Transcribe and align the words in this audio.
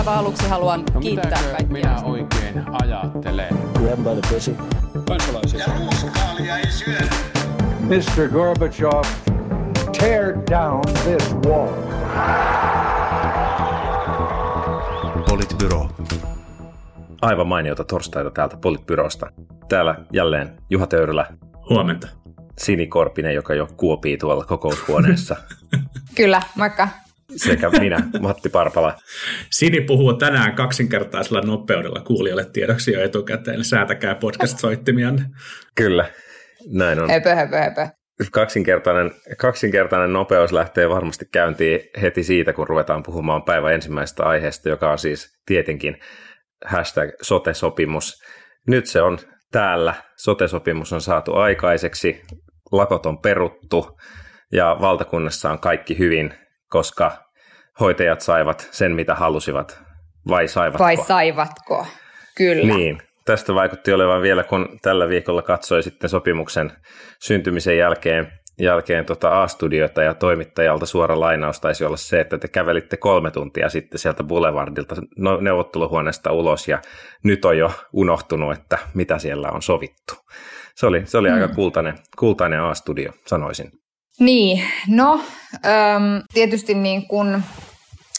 aivan 0.00 0.14
aluksi 0.18 0.48
haluan 0.48 0.84
No 0.94 1.00
kiittää 1.00 1.30
kaikkia. 1.42 1.66
minä 1.72 2.00
oikein 2.04 2.64
ajattelen? 2.82 3.48
Grab 3.74 3.98
by 3.98 4.20
the 4.20 4.34
pussy. 4.34 4.56
kansalaisia. 5.08 5.60
Ja 5.60 5.66
ruuskaalia 5.78 6.58
ei 6.58 6.70
syödä. 6.70 7.06
Mr. 7.80 8.28
Gorbachev, 8.32 9.02
tear 9.98 10.34
down 10.50 10.80
this 11.04 11.34
wall. 11.46 11.68
Politbyro. 15.28 15.88
Aivan 17.22 17.46
mainiota 17.46 17.84
torstaita 17.84 18.30
täältä 18.30 18.56
Politbyrosta. 18.56 19.26
Täällä 19.68 19.94
jälleen 20.12 20.56
Juha 20.70 20.86
Töyrylä, 20.86 21.26
Huomenta. 21.70 22.08
Sini 22.58 22.86
Korpinen, 22.86 23.34
joka 23.34 23.54
jo 23.54 23.68
kuopii 23.76 24.16
tuolla 24.18 24.44
kokoushuoneessa, 24.44 25.36
Kyllä, 26.16 26.42
moikka. 26.56 26.88
Sekä 27.36 27.70
minä, 27.70 28.02
Matti 28.20 28.48
Parpala. 28.48 28.96
Sini 29.50 29.80
puhuu 29.80 30.14
tänään 30.14 30.54
kaksinkertaisella 30.54 31.40
nopeudella 31.40 32.00
kuulijoille 32.00 32.44
tiedoksi 32.52 32.92
jo 32.92 33.02
etukäteen. 33.02 33.64
Säätäkää 33.64 34.14
podcast-soittimianne. 34.14 35.22
Kyllä, 35.74 36.10
näin 36.72 37.00
on. 37.00 37.10
Höpö, 37.10 37.34
höpö, 37.34 37.56
höpö. 37.56 37.88
Kaksinkertainen, 38.32 39.10
kaksinkertainen 39.38 40.12
nopeus 40.12 40.52
lähtee 40.52 40.88
varmasti 40.88 41.24
käyntiin 41.32 41.80
heti 42.02 42.22
siitä, 42.22 42.52
kun 42.52 42.68
ruvetaan 42.68 43.02
puhumaan 43.02 43.42
päivän 43.42 43.74
ensimmäisestä 43.74 44.22
aiheesta, 44.22 44.68
joka 44.68 44.92
on 44.92 44.98
siis 44.98 45.38
tietenkin 45.46 45.96
hashtag 46.64 47.10
sote-sopimus. 47.22 48.22
Nyt 48.66 48.86
se 48.86 49.02
on 49.02 49.18
täällä, 49.52 49.94
sote-sopimus 50.16 50.92
on 50.92 51.00
saatu 51.00 51.34
aikaiseksi, 51.34 52.22
lakot 52.72 53.06
on 53.06 53.18
peruttu 53.18 54.00
ja 54.52 54.76
valtakunnassa 54.80 55.50
on 55.50 55.60
kaikki 55.60 55.98
hyvin, 55.98 56.34
koska 56.68 57.29
hoitajat 57.80 58.20
saivat 58.20 58.68
sen, 58.70 58.92
mitä 58.92 59.14
halusivat, 59.14 59.80
vai 60.28 60.48
saivatko? 60.48 60.84
Vai 60.84 60.96
saivatko? 60.96 61.86
Kyllä. 62.36 62.74
Niin, 62.74 63.02
tästä 63.24 63.54
vaikutti 63.54 63.92
olevan 63.92 64.22
vielä, 64.22 64.44
kun 64.44 64.78
tällä 64.82 65.08
viikolla 65.08 65.42
katsoi 65.42 65.82
sitten 65.82 66.10
sopimuksen 66.10 66.72
syntymisen 67.18 67.78
jälkeen, 67.78 68.32
jälkeen 68.58 69.04
tota 69.04 69.42
A-studiota 69.42 70.02
ja 70.02 70.14
toimittajalta 70.14 70.86
suora 70.86 71.20
lainaus 71.20 71.60
taisi 71.60 71.84
olla 71.84 71.96
se, 71.96 72.20
että 72.20 72.38
te 72.38 72.48
kävelitte 72.48 72.96
kolme 72.96 73.30
tuntia 73.30 73.68
sitten 73.68 73.98
sieltä 73.98 74.24
Boulevardilta 74.24 74.96
no- 75.16 75.40
neuvotteluhuoneesta 75.40 76.32
ulos 76.32 76.68
ja 76.68 76.78
nyt 77.24 77.44
on 77.44 77.58
jo 77.58 77.72
unohtunut, 77.92 78.52
että 78.52 78.78
mitä 78.94 79.18
siellä 79.18 79.50
on 79.50 79.62
sovittu. 79.62 80.14
Se 80.74 80.86
oli, 80.86 81.06
se 81.06 81.18
oli 81.18 81.28
mm. 81.28 81.34
aika 81.34 81.48
kultainen, 81.48 81.94
kultainen 82.18 82.60
A-studio, 82.60 83.12
sanoisin. 83.26 83.70
Niin, 84.18 84.64
no 84.88 85.24
äm, 85.54 86.22
tietysti 86.34 86.74
niin 86.74 87.08
kun 87.08 87.42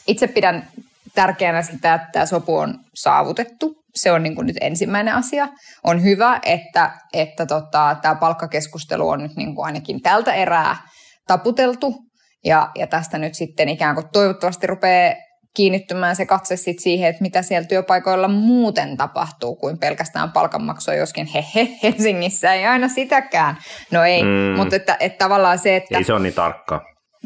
itse 0.08 0.28
pidän 0.28 0.68
tärkeänä 1.16 1.62
sitä, 1.62 1.94
että 1.94 2.08
tämä 2.12 2.26
sopu 2.26 2.58
on 2.58 2.80
saavutettu. 2.96 3.76
Se 3.96 4.12
on 4.12 4.24
niin 4.24 4.36
kun 4.36 4.46
nyt 4.46 4.58
ensimmäinen 4.62 5.16
asia. 5.16 5.48
On 5.84 6.04
hyvä, 6.04 6.40
että, 6.46 6.92
että 7.14 7.46
tota, 7.46 7.96
tämä 8.02 8.16
palkkakeskustelu 8.16 9.10
on 9.10 9.24
nyt 9.24 9.36
niin 9.36 9.56
kuin 9.56 9.66
ainakin 9.66 10.02
tältä 10.02 10.34
erää 10.34 10.78
taputeltu. 11.28 11.96
Ja, 12.46 12.70
ja 12.76 12.88
tästä 12.88 13.18
nyt 13.18 13.36
sitten 13.36 13.70
ikään 13.70 13.96
kuin 13.96 14.08
toivottavasti 14.14 14.68
rupeaa 14.68 15.16
kiinnittymään 15.56 16.16
se 16.16 16.26
katse 16.26 16.56
sit 16.56 16.80
siihen, 16.80 17.10
että 17.10 17.22
mitä 17.22 17.42
siellä 17.42 17.68
työpaikoilla 17.68 18.28
muuten 18.28 18.98
tapahtuu 18.98 19.56
kuin 19.56 19.78
pelkästään 19.78 20.32
palkanmaksua, 20.32 20.94
joskin 20.94 21.28
he, 21.28 21.46
he 21.56 21.68
Helsingissä 21.84 22.54
ei 22.54 22.66
aina 22.66 22.88
sitäkään. 22.88 23.58
No 23.92 24.04
ei, 24.04 24.24
Mm. 24.24 24.30
mutta 24.58 24.76
että, 24.76 24.98
että 25.00 25.18
tavallaan 25.18 25.60
se, 25.60 25.76
että... 25.76 25.98
Ei 25.98 26.04
se 26.04 26.14
ole 26.14 26.22
niin 26.22 26.34
tarkkaa. 26.34 26.82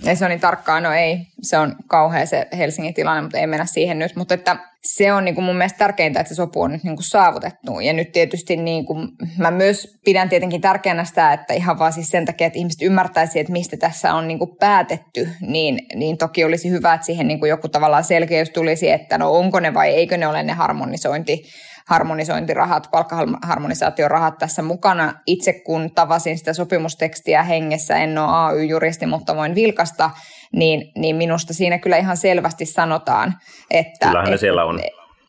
Ei 0.08 0.16
se 0.16 0.26
on 0.26 0.30
niin 0.30 0.40
tarkkaa, 0.40 0.80
no 0.82 0.92
ei, 0.92 1.18
se 1.42 1.58
on 1.58 1.76
kauhea 1.88 2.26
se 2.26 2.48
Helsingin 2.58 2.94
tilanne, 2.94 3.22
mutta 3.22 3.38
ei 3.38 3.48
mennä 3.48 3.66
siihen 3.66 4.00
nyt. 4.00 4.16
Mutta 4.16 4.34
että 4.34 4.58
se 4.86 5.14
on 5.14 5.26
niin 5.26 5.36
kuin 5.36 5.46
mun 5.46 5.56
mielestä 5.56 5.78
tärkeintä, 5.78 6.20
että 6.20 6.30
se 6.30 6.36
sopu 6.36 6.62
on 6.62 6.72
nyt 6.72 6.84
niin 6.84 6.96
kuin 6.96 7.04
saavutettu. 7.04 7.80
Ja 7.80 7.94
nyt 7.94 8.12
tietysti 8.12 8.56
niin 8.56 8.86
kuin, 8.86 9.08
mä 9.38 9.52
myös 9.52 10.00
pidän 10.06 10.30
tietenkin 10.30 10.62
tärkeänä 10.62 11.04
sitä, 11.06 11.34
että 11.34 11.54
ihan 11.54 11.80
vaan 11.80 11.94
siis 11.94 12.10
sen 12.10 12.26
takia, 12.26 12.48
että 12.48 12.60
ihmiset 12.60 12.82
ymmärtäisi, 12.82 13.40
että 13.40 13.52
mistä 13.52 13.78
tässä 13.78 14.14
on 14.14 14.28
niin 14.28 14.40
kuin 14.40 14.58
päätetty, 14.60 15.30
niin, 15.42 15.80
niin 15.96 16.18
toki 16.18 16.44
olisi 16.44 16.70
hyvä, 16.70 16.94
että 16.94 17.06
siihen 17.06 17.28
niin 17.28 17.40
kuin 17.40 17.50
joku 17.50 17.68
tavallaan 17.68 18.04
selkeys 18.04 18.50
tulisi, 18.50 18.92
että 18.92 19.18
no 19.18 19.32
onko 19.32 19.60
ne 19.60 19.74
vai 19.74 19.90
eikö 19.90 20.18
ne 20.18 20.28
ole 20.28 20.44
ne 20.44 20.54
harmonisointi, 20.54 21.44
harmonisointirahat, 21.88 22.88
palkkaharmonisaatiorahat 22.92 24.38
tässä 24.38 24.62
mukana. 24.62 25.14
Itse 25.28 25.54
kun 25.54 25.92
tavasin 25.96 26.38
sitä 26.38 26.54
sopimustekstiä 26.54 27.44
hengessä, 27.44 27.96
en 27.96 28.18
ole 28.18 28.28
AY-juristi, 28.32 29.06
mutta 29.06 29.36
voin 29.36 29.56
vilkasta, 29.56 30.12
niin, 30.56 30.92
niin 30.96 31.16
minusta 31.16 31.54
siinä 31.54 31.80
kyllä 31.80 31.98
ihan 31.98 32.18
selvästi 32.18 32.66
sanotaan, 32.66 33.34
että... 33.72 34.08
Kyllähän 34.08 34.32
ne 34.32 34.38
siellä 34.38 34.66
on. 34.66 34.80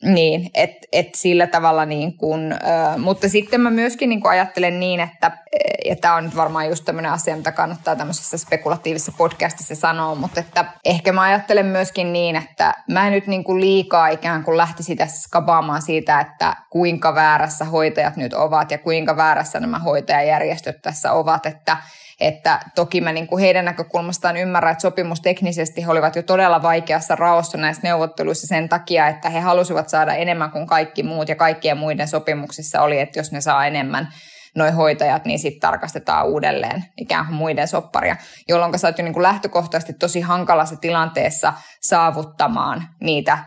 Niin, 0.05 0.51
että 0.55 0.89
et 0.93 1.15
sillä 1.15 1.47
tavalla 1.47 1.85
niin 1.85 2.17
kuin, 2.17 2.55
mutta 2.99 3.29
sitten 3.29 3.61
mä 3.61 3.71
myöskin 3.71 4.09
niin 4.09 4.21
kuin 4.21 4.31
ajattelen 4.31 4.81
niin, 4.81 5.01
että, 5.01 5.39
ja 5.85 5.97
tämä 5.97 6.15
on 6.15 6.25
nyt 6.25 6.37
varmaan 6.37 6.69
just 6.69 6.85
tämmöinen 6.85 7.13
asia, 7.13 7.37
mitä 7.37 7.53
kannattaa 7.53 7.97
tämmöisessä 7.97 8.39
spekulatiivisessa 8.39 9.13
podcastissa 9.19 9.75
sanoa, 9.75 10.15
mutta 10.15 10.41
että 10.41 10.65
ehkä 10.85 11.13
mä 11.13 11.23
ajattelen 11.23 11.67
myöskin 11.67 12.13
niin, 12.13 12.37
että 12.37 12.75
mä 12.91 13.07
en 13.07 13.13
nyt 13.13 13.27
niin 13.27 13.45
kuin 13.45 13.61
liikaa 13.61 14.09
ikään 14.09 14.45
kuin 14.45 14.57
lähtisi 14.57 14.97
tässä 14.97 15.23
skabaamaan 15.23 15.83
siitä, 15.83 16.21
että 16.21 16.57
kuinka 16.71 17.15
väärässä 17.15 17.65
hoitajat 17.65 18.17
nyt 18.17 18.35
ovat 18.35 18.71
ja 18.71 18.79
kuinka 18.79 19.17
väärässä 19.17 19.61
nämä 19.61 19.79
hoitajajärjestöt 19.79 20.83
tässä 20.83 21.13
ovat, 21.13 21.47
että 21.47 21.77
että 22.21 22.61
toki 22.75 23.01
mä 23.01 23.13
niin 23.13 23.27
kuin 23.27 23.41
heidän 23.41 23.65
näkökulmastaan 23.65 24.37
ymmärrän, 24.37 24.73
että 24.73 24.83
sopimusteknisesti 24.83 25.85
he 25.85 25.91
olivat 25.91 26.17
jo 26.17 26.23
todella 26.23 26.63
vaikeassa 26.63 27.17
raossa 27.17 27.59
näissä 27.59 27.83
neuvotteluissa 27.83 28.47
sen 28.47 28.69
takia, 28.69 29.09
että 29.09 29.31
he 29.31 29.41
halusivat 29.41 29.89
saada 29.89 30.15
enemmän 30.15 30.51
kuin 30.51 30.67
kaikki 30.67 31.03
muut 31.03 31.29
ja 31.29 31.37
kaikkien 31.37 31.79
muiden 31.79 32.09
sopimuksissa 32.09 32.83
oli, 32.83 33.01
että 33.01 33.19
jos 33.19 33.33
ne 33.33 33.41
saa 33.41 33.67
enemmän 33.67 34.09
noin 34.57 34.75
hoitajat, 34.75 35.25
niin 35.25 35.39
sitten 35.39 35.61
tarkastetaan 35.61 36.27
uudelleen 36.27 36.85
ikään 36.97 37.27
kuin 37.27 37.37
muiden 37.37 37.69
sopparia, 37.69 38.17
jolloin 38.49 38.79
sä 38.79 38.89
oot 38.89 38.99
jo 38.99 39.05
niin 39.05 39.15
kuin 39.15 39.23
lähtökohtaisesti 39.23 39.93
tosi 39.93 40.21
hankalassa 40.21 40.77
tilanteessa 40.77 41.53
saavuttamaan 41.83 42.89
niitä 43.01 43.39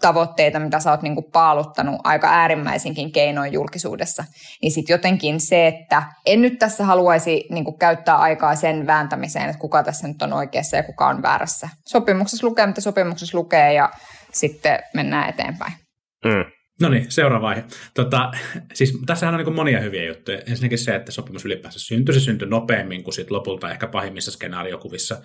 tavoitteita, 0.00 0.60
mitä 0.60 0.80
sä 0.80 0.90
oot 0.90 1.02
niinku 1.02 1.22
paaluttanut 1.32 2.00
aika 2.04 2.28
äärimmäisinkin 2.28 3.12
keinoin 3.12 3.52
julkisuudessa. 3.52 4.24
Niin 4.62 4.72
sitten 4.72 4.94
jotenkin 4.94 5.40
se, 5.40 5.66
että 5.66 6.02
en 6.26 6.42
nyt 6.42 6.58
tässä 6.58 6.84
haluaisi 6.84 7.44
niinku 7.50 7.72
käyttää 7.72 8.16
aikaa 8.16 8.54
sen 8.54 8.86
vääntämiseen, 8.86 9.48
että 9.48 9.60
kuka 9.60 9.82
tässä 9.82 10.08
nyt 10.08 10.22
on 10.22 10.32
oikeassa 10.32 10.76
ja 10.76 10.82
kuka 10.82 11.06
on 11.06 11.22
väärässä. 11.22 11.68
Sopimuksessa 11.88 12.46
lukee, 12.46 12.66
mitä 12.66 12.80
sopimuksessa 12.80 13.38
lukee 13.38 13.72
ja 13.72 13.90
sitten 14.32 14.78
mennään 14.94 15.28
eteenpäin. 15.28 15.72
Mm. 16.24 16.44
No 16.80 16.88
niin, 16.88 17.10
seuraava 17.10 17.48
aihe. 17.48 17.64
Tota, 17.94 18.32
siis 18.74 18.98
tässähän 19.06 19.34
on 19.34 19.44
niin 19.44 19.54
monia 19.54 19.80
hyviä 19.80 20.04
juttuja. 20.04 20.38
Ensinnäkin 20.38 20.78
se, 20.78 20.94
että 20.94 21.12
sopimus 21.12 21.44
ylipäänsä 21.44 21.78
syntyi. 21.78 22.14
Se 22.14 22.20
syntyi 22.20 22.48
nopeammin 22.48 23.04
kuin 23.04 23.14
sit 23.14 23.30
lopulta 23.30 23.70
ehkä 23.70 23.86
pahimmissa 23.86 24.30
skenaariokuvissa 24.30 25.16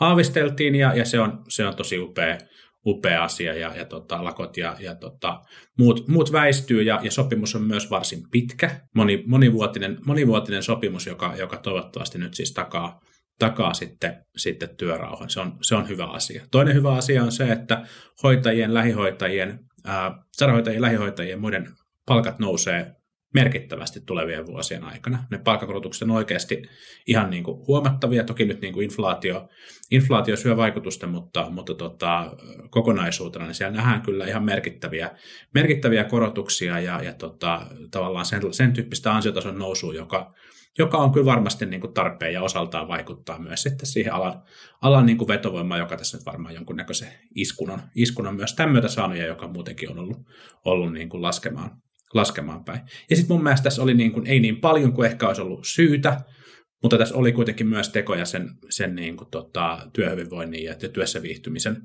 aavisteltiin, 0.00 0.74
ja, 0.74 0.94
ja 0.94 1.04
se, 1.04 1.20
on, 1.20 1.44
se 1.48 1.66
on 1.66 1.76
tosi 1.76 1.98
upea, 1.98 2.38
upea 2.86 3.24
asia, 3.24 3.54
ja, 3.54 3.76
ja 3.76 3.84
tota, 3.84 4.24
lakot 4.24 4.56
ja, 4.56 4.76
ja 4.80 4.94
tota, 4.94 5.40
muut, 5.78 6.08
muut 6.08 6.32
väistyy, 6.32 6.82
ja, 6.82 7.00
ja 7.02 7.10
sopimus 7.10 7.54
on 7.54 7.62
myös 7.62 7.90
varsin 7.90 8.22
pitkä, 8.30 8.80
moni, 8.94 9.24
monivuotinen, 9.26 9.98
monivuotinen 10.06 10.62
sopimus, 10.62 11.06
joka, 11.06 11.34
joka 11.36 11.56
toivottavasti 11.56 12.18
nyt 12.18 12.34
siis 12.34 12.52
takaa, 12.52 13.00
takaa 13.38 13.74
sitten, 13.74 14.24
sitten 14.36 14.76
työrauhan. 14.76 15.30
Se 15.30 15.40
on, 15.40 15.58
se 15.62 15.74
on 15.74 15.88
hyvä 15.88 16.06
asia. 16.06 16.46
Toinen 16.50 16.74
hyvä 16.74 16.92
asia 16.94 17.22
on 17.22 17.32
se, 17.32 17.52
että 17.52 17.86
hoitajien, 18.22 18.74
lähihoitajien, 18.74 19.58
ää, 19.84 20.22
sairaanhoitajien, 20.32 20.82
lähihoitajien 20.82 21.40
muiden 21.40 21.66
palkat 22.06 22.38
nousee 22.38 22.99
merkittävästi 23.34 24.00
tulevien 24.06 24.46
vuosien 24.46 24.84
aikana. 24.84 25.24
Ne 25.30 25.38
palkankorotukset 25.38 26.02
on 26.02 26.10
oikeasti 26.10 26.62
ihan 27.06 27.30
niin 27.30 27.44
kuin 27.44 27.66
huomattavia. 27.66 28.24
Toki 28.24 28.44
nyt 28.44 28.60
niin 28.60 28.74
kuin 28.74 28.84
inflaatio, 28.84 29.48
inflaatio 29.90 30.36
syö 30.36 30.56
vaikutusta, 30.56 31.06
mutta, 31.06 31.50
mutta 31.50 31.74
tota, 31.74 32.36
kokonaisuutena 32.70 33.46
niin 33.46 33.54
siellä 33.54 33.76
nähdään 33.76 34.02
kyllä 34.02 34.26
ihan 34.26 34.44
merkittäviä, 34.44 35.10
merkittäviä 35.54 36.04
korotuksia 36.04 36.80
ja, 36.80 37.02
ja 37.02 37.14
tota, 37.14 37.66
tavallaan 37.90 38.26
sen, 38.26 38.54
sen 38.54 38.72
tyyppistä 38.72 39.14
ansiotason 39.14 39.58
nousua, 39.58 39.94
joka, 39.94 40.34
joka 40.78 40.98
on 40.98 41.12
kyllä 41.12 41.26
varmasti 41.26 41.66
niin 41.66 41.80
kuin 41.80 41.94
tarpeen 41.94 42.32
ja 42.32 42.42
osaltaan 42.42 42.88
vaikuttaa 42.88 43.38
myös 43.38 43.62
sitten 43.62 43.86
siihen 43.86 44.12
alan, 44.12 44.42
alan 44.82 45.06
niin 45.06 45.18
kuin 45.18 45.28
vetovoimaan, 45.28 45.80
joka 45.80 45.96
tässä 45.96 46.16
nyt 46.16 46.26
varmaan 46.26 46.54
jonkunnäköisen 46.54 47.12
iskun 47.34 47.70
on, 47.70 47.80
iskun 47.94 48.26
on 48.26 48.36
myös 48.36 48.54
tämän 48.54 48.72
myötä 48.72 48.88
saanut 48.88 49.18
ja 49.18 49.26
joka 49.26 49.48
muutenkin 49.48 49.90
on 49.90 49.98
ollut, 49.98 50.18
ollut 50.64 50.92
niin 50.92 51.08
kuin 51.08 51.22
laskemaan, 51.22 51.70
laskemaan 52.14 52.64
päin. 52.64 52.80
Ja 53.10 53.16
sitten 53.16 53.34
mun 53.34 53.42
mielestä 53.42 53.64
tässä 53.64 53.82
oli 53.82 53.94
niin 53.94 54.12
kuin, 54.12 54.26
ei 54.26 54.40
niin 54.40 54.60
paljon 54.60 54.92
kuin 54.92 55.10
ehkä 55.10 55.28
olisi 55.28 55.42
ollut 55.42 55.66
syytä, 55.66 56.20
mutta 56.82 56.98
tässä 56.98 57.16
oli 57.16 57.32
kuitenkin 57.32 57.66
myös 57.66 57.88
tekoja 57.88 58.24
sen, 58.24 58.50
sen 58.70 58.94
niin 58.94 59.16
kuin 59.16 59.30
tota, 59.30 59.78
työhyvinvoinnin 59.92 60.64
ja 60.64 60.74
työssä 60.74 61.22
viihtymisen 61.22 61.76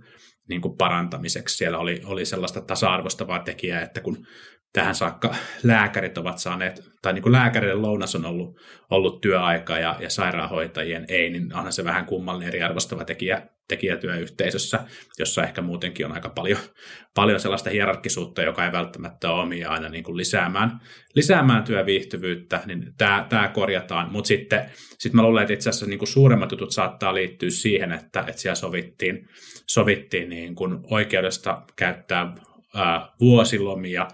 niin 0.49 0.61
kuin 0.61 0.77
parantamiseksi. 0.77 1.57
Siellä 1.57 1.77
oli, 1.77 2.01
oli 2.05 2.25
sellaista 2.25 2.61
tasa-arvostavaa 2.61 3.39
tekijää, 3.39 3.81
että 3.81 4.01
kun 4.01 4.25
tähän 4.73 4.95
saakka 4.95 5.35
lääkärit 5.63 6.17
ovat 6.17 6.37
saaneet, 6.37 6.83
tai 7.01 7.13
niin 7.13 7.23
kuin 7.23 7.33
lääkärille 7.33 7.75
lounas 7.75 8.15
on 8.15 8.25
ollut, 8.25 8.59
ollut 8.89 9.21
työaika 9.21 9.77
ja, 9.77 9.95
ja 9.99 10.09
sairaanhoitajien 10.09 11.05
ei, 11.07 11.29
niin 11.29 11.55
onhan 11.55 11.73
se 11.73 11.83
vähän 11.83 12.05
kummallinen 12.05 12.47
eriarvostava 12.47 13.05
tekijä, 13.05 13.47
tekijätyöyhteisössä, 13.67 14.79
jossa 15.19 15.43
ehkä 15.43 15.61
muutenkin 15.61 16.05
on 16.05 16.11
aika 16.11 16.29
paljon, 16.29 16.59
paljon 17.15 17.39
sellaista 17.39 17.69
hierarkisuutta, 17.69 18.41
joka 18.41 18.65
ei 18.65 18.71
välttämättä 18.71 19.31
ole 19.31 19.41
omia 19.41 19.69
aina 19.69 19.89
niin 19.89 20.03
kuin 20.03 20.17
lisäämään, 20.17 20.79
lisäämään 21.15 21.63
työviihtyvyyttä, 21.63 22.61
niin 22.65 22.93
tämä, 22.97 23.25
tämä 23.29 23.47
korjataan. 23.47 24.11
Mutta 24.11 24.27
sitten 24.27 24.69
sit 24.99 25.13
mä 25.13 25.23
luulen, 25.23 25.41
että 25.41 25.53
itse 25.53 25.69
asiassa 25.69 25.85
niin 25.85 25.99
kuin 25.99 26.09
suuremmat 26.09 26.51
jutut 26.51 26.71
saattaa 26.71 27.13
liittyä 27.13 27.49
siihen, 27.49 27.91
että, 27.91 28.19
että 28.19 28.41
siellä 28.41 28.55
sovittiin, 28.55 29.27
sovittiin 29.67 30.29
niin 30.29 30.55
kuin 30.55 30.79
oikeudesta 30.83 31.61
käyttää 31.75 32.35
ää, 32.75 33.09
vuosilomia 33.19 34.07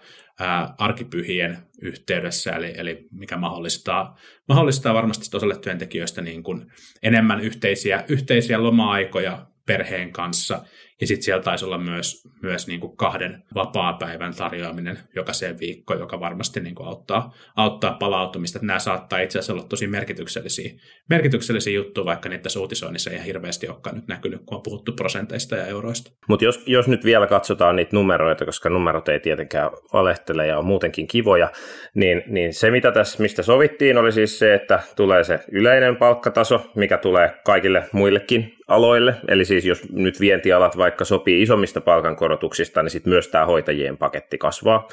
arkipyhien 0.77 1.57
yhteydessä, 1.81 2.51
eli, 2.51 2.73
eli 2.77 3.07
mikä 3.11 3.37
mahdollistaa, 3.37 4.17
mahdollistaa 4.47 4.93
varmasti 4.93 5.37
osalle 5.37 5.57
työntekijöistä 5.57 6.21
niin 6.21 6.43
kuin 6.43 6.71
enemmän 7.03 7.41
yhteisiä, 7.41 8.03
yhteisiä 8.07 8.63
loma-aikoja 8.63 9.45
perheen 9.65 10.11
kanssa, 10.11 10.65
ja 11.01 11.07
sitten 11.07 11.23
siellä 11.23 11.43
taisi 11.43 11.65
olla 11.65 11.77
myös, 11.77 12.27
myös 12.41 12.67
niin 12.67 12.79
kuin 12.79 12.97
kahden 12.97 13.43
vapaa-päivän 13.55 14.35
tarjoaminen 14.35 14.99
jokaiseen 15.15 15.59
viikko, 15.59 15.93
joka 15.93 16.19
varmasti 16.19 16.59
niin 16.59 16.75
kuin 16.75 16.87
auttaa, 16.87 17.33
auttaa 17.55 17.93
palautumista. 17.93 18.59
Nämä 18.61 18.79
saattaa 18.79 19.19
itse 19.19 19.39
asiassa 19.39 19.53
olla 19.53 19.63
tosi 19.63 19.87
merkityksellisiä, 19.87 20.71
merkityksellisiä 21.09 21.73
juttuja, 21.73 22.05
vaikka 22.05 22.29
niitä 22.29 22.49
uutisoinnissa 22.59 23.09
ei 23.09 23.15
ihan 23.15 23.25
hirveästi 23.25 23.67
olekaan 23.67 23.95
nyt 23.95 24.07
näkynyt, 24.07 24.41
kun 24.45 24.57
on 24.57 24.63
puhuttu 24.63 24.91
prosenteista 24.93 25.55
ja 25.55 25.65
euroista. 25.65 26.11
Mutta 26.27 26.45
jos, 26.45 26.63
jos 26.65 26.87
nyt 26.87 27.05
vielä 27.05 27.27
katsotaan 27.27 27.75
niitä 27.75 27.95
numeroita, 27.95 28.45
koska 28.45 28.69
numerot 28.69 29.09
ei 29.09 29.19
tietenkään 29.19 29.71
valehtele 29.93 30.47
ja 30.47 30.57
on 30.57 30.65
muutenkin 30.65 31.07
kivoja, 31.07 31.51
niin, 31.93 32.23
niin 32.27 32.53
se 32.53 32.71
mitä 32.71 32.91
tässä, 32.91 33.21
mistä 33.21 33.43
sovittiin, 33.43 33.97
oli 33.97 34.11
siis 34.11 34.39
se, 34.39 34.53
että 34.53 34.79
tulee 34.95 35.23
se 35.23 35.39
yleinen 35.51 35.95
palkkataso, 35.95 36.71
mikä 36.75 36.97
tulee 36.97 37.33
kaikille 37.45 37.89
muillekin 37.91 38.53
aloille. 38.71 39.15
Eli 39.27 39.45
siis 39.45 39.65
jos 39.65 39.89
nyt 39.91 40.19
vientialat 40.19 40.77
vaikka 40.77 41.05
sopii 41.05 41.41
isommista 41.41 41.81
palkankorotuksista, 41.81 42.83
niin 42.83 42.91
sitten 42.91 43.13
myös 43.13 43.27
tämä 43.27 43.45
hoitajien 43.45 43.97
paketti 43.97 44.37
kasvaa, 44.37 44.87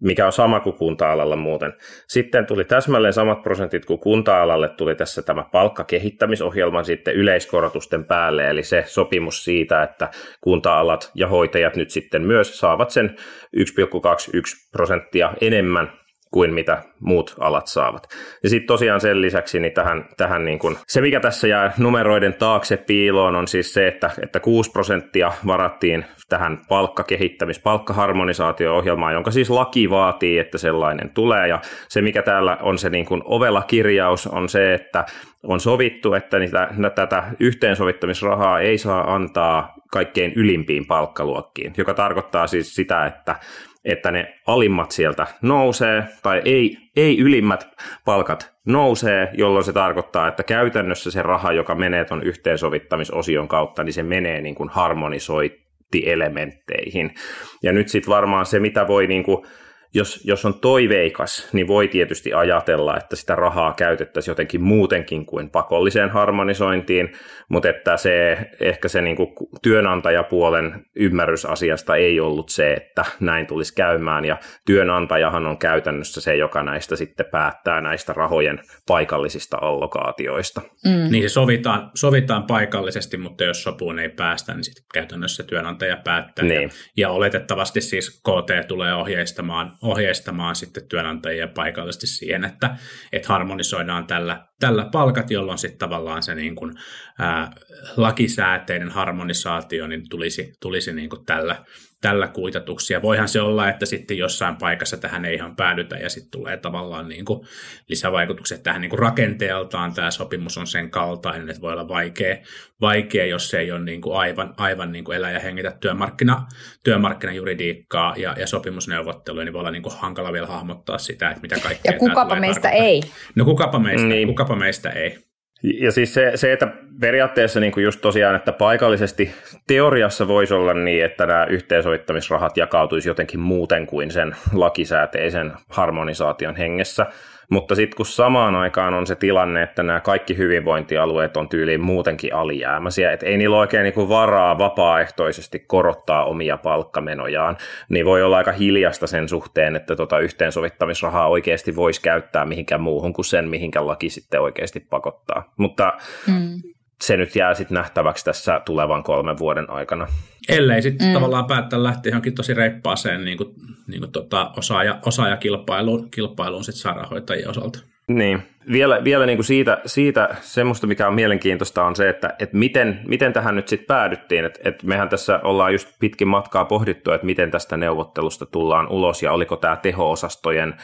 mikä 0.00 0.26
on 0.26 0.32
sama 0.32 0.60
kuin 0.60 0.76
kunta-alalla 0.76 1.36
muuten. 1.36 1.72
Sitten 2.08 2.46
tuli 2.46 2.64
täsmälleen 2.64 3.12
samat 3.12 3.42
prosentit 3.42 3.84
kuin 3.84 4.00
kunta-alalle 4.00 4.68
tuli 4.68 4.94
tässä 4.94 5.22
tämä 5.22 5.44
palkkakehittämisohjelma 5.52 6.82
sitten 6.82 7.14
yleiskorotusten 7.14 8.04
päälle, 8.04 8.50
eli 8.50 8.62
se 8.62 8.84
sopimus 8.86 9.44
siitä, 9.44 9.82
että 9.82 10.08
kunta-alat 10.40 11.10
ja 11.14 11.28
hoitajat 11.28 11.76
nyt 11.76 11.90
sitten 11.90 12.22
myös 12.22 12.58
saavat 12.58 12.90
sen 12.90 13.16
1,21 13.56 14.70
prosenttia 14.72 15.32
enemmän 15.40 16.00
kuin 16.30 16.54
mitä 16.54 16.82
muut 17.00 17.34
alat 17.38 17.66
saavat. 17.66 18.08
Ja 18.42 18.48
sitten 18.48 18.66
tosiaan 18.66 19.00
sen 19.00 19.22
lisäksi 19.22 19.60
niin 19.60 19.72
tähän, 19.72 20.08
tähän 20.16 20.44
niin 20.44 20.58
kun, 20.58 20.76
se, 20.86 21.00
mikä 21.00 21.20
tässä 21.20 21.48
jää 21.48 21.72
numeroiden 21.78 22.34
taakse 22.34 22.76
piiloon, 22.76 23.36
on 23.36 23.48
siis 23.48 23.72
se, 23.72 23.88
että, 23.88 24.10
että 24.22 24.40
6 24.40 24.70
prosenttia 24.70 25.32
varattiin 25.46 26.04
tähän 26.28 26.60
palkkakehittämis-, 26.68 27.62
palkkaharmonisaatio-ohjelmaan, 27.62 29.12
jonka 29.12 29.30
siis 29.30 29.50
laki 29.50 29.90
vaatii, 29.90 30.38
että 30.38 30.58
sellainen 30.58 31.10
tulee. 31.10 31.48
Ja 31.48 31.60
se, 31.88 32.02
mikä 32.02 32.22
täällä 32.22 32.56
on 32.60 32.78
se 32.78 32.90
niin 32.90 33.06
kun 33.06 33.22
ovela 33.24 33.62
kirjaus, 33.62 34.26
on 34.26 34.48
se, 34.48 34.74
että 34.74 35.04
on 35.42 35.60
sovittu, 35.60 36.14
että 36.14 36.38
niitä, 36.38 36.68
tätä 36.94 37.24
yhteensovittamisrahaa 37.40 38.60
ei 38.60 38.78
saa 38.78 39.14
antaa 39.14 39.74
kaikkein 39.92 40.32
ylimpiin 40.36 40.86
palkkaluokkiin, 40.86 41.72
joka 41.76 41.94
tarkoittaa 41.94 42.46
siis 42.46 42.74
sitä, 42.74 43.06
että 43.06 43.36
että 43.84 44.10
ne 44.10 44.34
alimmat 44.46 44.90
sieltä 44.90 45.26
nousee, 45.42 46.04
tai 46.22 46.42
ei, 46.44 46.76
ei 46.96 47.18
ylimmät 47.18 47.68
palkat 48.04 48.52
nousee, 48.66 49.30
jolloin 49.32 49.64
se 49.64 49.72
tarkoittaa, 49.72 50.28
että 50.28 50.42
käytännössä 50.42 51.10
se 51.10 51.22
raha, 51.22 51.52
joka 51.52 51.74
menee 51.74 52.04
tuon 52.04 52.22
yhteensovittamisosion 52.22 53.48
kautta, 53.48 53.84
niin 53.84 53.92
se 53.92 54.02
menee 54.02 54.40
niin 54.40 54.54
kuin 54.54 54.68
harmonisointielementteihin. 54.68 57.14
Ja 57.62 57.72
nyt 57.72 57.88
sitten 57.88 58.10
varmaan 58.10 58.46
se, 58.46 58.60
mitä 58.60 58.88
voi 58.88 59.06
niin 59.06 59.22
kuin 59.22 59.46
jos, 59.94 60.20
jos 60.24 60.44
on 60.44 60.60
toiveikas, 60.60 61.48
niin 61.52 61.66
voi 61.68 61.88
tietysti 61.88 62.32
ajatella, 62.32 62.96
että 62.96 63.16
sitä 63.16 63.34
rahaa 63.34 63.74
käytettäisiin 63.74 64.32
jotenkin 64.32 64.62
muutenkin 64.62 65.26
kuin 65.26 65.50
pakolliseen 65.50 66.10
harmonisointiin, 66.10 67.12
mutta 67.48 67.68
että 67.68 67.96
se 67.96 68.38
ehkä 68.60 68.88
se 68.88 69.02
niin 69.02 69.16
kuin 69.16 69.28
työnantajapuolen 69.62 70.84
ymmärrys 70.96 71.44
asiasta 71.44 71.96
ei 71.96 72.20
ollut 72.20 72.48
se, 72.48 72.72
että 72.72 73.04
näin 73.20 73.46
tulisi 73.46 73.74
käymään, 73.74 74.24
ja 74.24 74.36
työnantajahan 74.66 75.46
on 75.46 75.58
käytännössä 75.58 76.20
se, 76.20 76.36
joka 76.36 76.62
näistä 76.62 76.96
sitten 76.96 77.26
päättää 77.32 77.80
näistä 77.80 78.12
rahojen 78.12 78.60
paikallisista 78.86 79.58
allokaatioista. 79.60 80.60
Mm. 80.84 81.12
Niin 81.12 81.22
se 81.22 81.28
sovitaan, 81.28 81.90
sovitaan 81.94 82.42
paikallisesti, 82.42 83.16
mutta 83.16 83.44
jos 83.44 83.62
sopuun 83.62 83.98
ei 83.98 84.08
päästä, 84.08 84.54
niin 84.54 84.64
sitten 84.64 84.84
käytännössä 84.94 85.42
työnantaja 85.42 85.96
päättää. 85.96 86.44
Niin. 86.44 86.62
Ja, 86.62 86.68
ja 86.96 87.10
oletettavasti 87.10 87.80
siis 87.80 88.22
KT 88.22 88.68
tulee 88.68 88.94
ohjeistamaan 88.94 89.72
ohjeistamaan 89.82 90.56
sitten 90.56 90.88
työnantajia 90.88 91.48
paikallisesti 91.48 92.06
siihen, 92.06 92.44
että, 92.44 92.76
että 93.12 93.28
harmonisoidaan 93.28 94.06
tällä, 94.06 94.46
tällä 94.60 94.88
palkat, 94.92 95.30
jolloin 95.30 95.58
sitten 95.58 95.78
tavallaan 95.78 96.22
se 96.22 96.34
niin 96.34 96.56
kuin, 96.56 96.74
ää, 97.18 97.50
lakisääteinen 97.96 98.90
harmonisaatio 98.90 99.86
niin 99.86 100.08
tulisi, 100.08 100.52
tulisi 100.60 100.92
niin 100.92 101.10
kuin 101.10 101.24
tällä, 101.24 101.64
tällä 102.00 102.28
kuitatuksi. 102.28 102.92
Ja 102.92 103.02
voihan 103.02 103.28
se 103.28 103.40
olla, 103.40 103.68
että 103.68 103.86
sitten 103.86 104.18
jossain 104.18 104.56
paikassa 104.56 104.96
tähän 104.96 105.24
ei 105.24 105.34
ihan 105.34 105.56
päädytä 105.56 105.96
ja 105.96 106.10
sitten 106.10 106.30
tulee 106.30 106.56
tavallaan 106.56 107.08
niin 107.08 107.24
kuin 107.24 107.46
lisävaikutuksia 107.88 108.58
tähän 108.58 108.80
niin 108.80 108.90
kuin 108.90 108.98
rakenteeltaan. 108.98 109.94
Tämä 109.94 110.10
sopimus 110.10 110.58
on 110.58 110.66
sen 110.66 110.90
kaltainen, 110.90 111.50
että 111.50 111.62
voi 111.62 111.72
olla 111.72 111.88
vaikea, 111.88 112.36
vaikea 112.80 113.26
jos 113.26 113.50
se 113.50 113.58
ei 113.58 113.72
ole 113.72 113.80
niin 113.80 114.00
kuin 114.00 114.18
aivan, 114.18 114.54
aivan 114.56 114.92
niin 114.92 115.04
kuin 115.04 115.16
elä 115.16 115.30
ja 115.30 115.40
hengitä 115.40 115.70
työmarkkina, 115.80 116.46
työmarkkinajuridiikkaa 116.84 118.14
ja, 118.16 118.34
ja 118.38 118.46
sopimusneuvotteluja, 118.46 119.44
niin 119.44 119.52
voi 119.52 119.60
olla 119.60 119.70
niin 119.70 119.82
kuin 119.82 119.96
hankala 119.98 120.32
vielä 120.32 120.46
hahmottaa 120.46 120.98
sitä, 120.98 121.30
että 121.30 121.42
mitä 121.42 121.56
kaikkea 121.62 121.92
Ja 121.92 121.98
kukapa 121.98 122.36
meistä 122.36 122.62
tarkoittaa. 122.62 122.86
ei. 122.86 123.02
No 123.34 123.44
kukapa 123.44 123.78
meistä, 123.78 124.06
niin. 124.06 124.28
kukapa 124.28 124.56
meistä 124.56 124.90
ei. 124.90 125.29
Ja 125.62 125.92
siis 125.92 126.14
se, 126.14 126.32
se 126.34 126.52
että 126.52 126.68
periaatteessa 127.00 127.60
niin 127.60 127.72
kuin 127.72 127.84
just 127.84 128.00
tosiaan, 128.00 128.36
että 128.36 128.52
paikallisesti 128.52 129.30
teoriassa 129.66 130.28
voisi 130.28 130.54
olla 130.54 130.74
niin, 130.74 131.04
että 131.04 131.26
nämä 131.26 131.44
yhteensovittamisrahat 131.44 132.56
jakautuisi 132.56 133.08
jotenkin 133.08 133.40
muuten 133.40 133.86
kuin 133.86 134.10
sen 134.10 134.36
lakisääteisen 134.52 135.52
harmonisaation 135.68 136.56
hengessä, 136.56 137.06
mutta 137.50 137.74
sitten 137.74 137.96
kun 137.96 138.06
samaan 138.06 138.54
aikaan 138.54 138.94
on 138.94 139.06
se 139.06 139.14
tilanne, 139.14 139.62
että 139.62 139.82
nämä 139.82 140.00
kaikki 140.00 140.36
hyvinvointialueet 140.36 141.36
on 141.36 141.48
tyyliin 141.48 141.80
muutenkin 141.80 142.34
alijäämäisiä, 142.34 143.12
että 143.12 143.26
ei 143.26 143.36
niillä 143.36 143.56
oikein 143.56 143.82
niin 143.82 144.08
varaa 144.08 144.58
vapaaehtoisesti 144.58 145.58
korottaa 145.58 146.24
omia 146.24 146.56
palkkamenojaan, 146.56 147.56
niin 147.88 148.06
voi 148.06 148.22
olla 148.22 148.36
aika 148.36 148.52
hiljasta 148.52 149.06
sen 149.06 149.28
suhteen, 149.28 149.76
että 149.76 149.96
tota 149.96 150.18
yhteensovittamisrahaa 150.18 151.28
oikeasti 151.28 151.76
voisi 151.76 152.02
käyttää 152.02 152.44
mihinkään 152.44 152.80
muuhun 152.80 153.12
kuin 153.12 153.24
sen, 153.24 153.48
mihinkä 153.48 153.86
laki 153.86 154.10
sitten 154.10 154.40
oikeasti 154.40 154.80
pakottaa. 154.80 155.52
Mutta 155.56 155.92
mm 156.26 156.60
se 157.02 157.16
nyt 157.16 157.36
jää 157.36 157.54
sitten 157.54 157.74
nähtäväksi 157.74 158.24
tässä 158.24 158.60
tulevan 158.64 159.02
kolmen 159.02 159.38
vuoden 159.38 159.70
aikana. 159.70 160.06
Ellei 160.48 160.82
sitten 160.82 161.08
mm. 161.08 161.14
tavallaan 161.14 161.46
päättää 161.46 161.82
lähteä 161.82 162.10
johonkin 162.10 162.34
tosi 162.34 162.54
reippaaseen 162.54 163.24
niin 163.24 163.36
kuin, 163.36 163.54
niin 163.86 164.00
kuin 164.00 164.12
tota, 164.12 164.50
osaaja, 164.56 164.98
osaajakilpailuun 165.06 166.10
kilpailuun 166.10 166.64
sit 166.64 166.74
sairaanhoitajien 166.74 167.50
osalta. 167.50 167.78
Niin. 168.08 168.42
Vielä, 168.72 169.04
vielä 169.04 169.26
niin 169.26 169.36
kuin 169.36 169.44
siitä, 169.44 169.80
siitä 169.86 170.28
semmoista, 170.40 170.86
mikä 170.86 171.08
on 171.08 171.14
mielenkiintoista, 171.14 171.84
on 171.84 171.96
se, 171.96 172.08
että, 172.08 172.34
että 172.38 172.56
miten, 172.56 173.00
miten 173.06 173.32
tähän 173.32 173.56
nyt 173.56 173.68
sitten 173.68 173.86
päädyttiin. 173.86 174.44
Että, 174.44 174.60
että 174.64 174.86
mehän 174.86 175.08
tässä 175.08 175.40
ollaan 175.44 175.72
just 175.72 175.88
pitkin 176.00 176.28
matkaa 176.28 176.64
pohdittu, 176.64 177.12
että 177.12 177.26
miten 177.26 177.50
tästä 177.50 177.76
neuvottelusta 177.76 178.46
tullaan 178.46 178.88
ulos 178.88 179.22
ja 179.22 179.32
oliko 179.32 179.56
tämä 179.56 179.76
teho-osastojen 179.76 180.74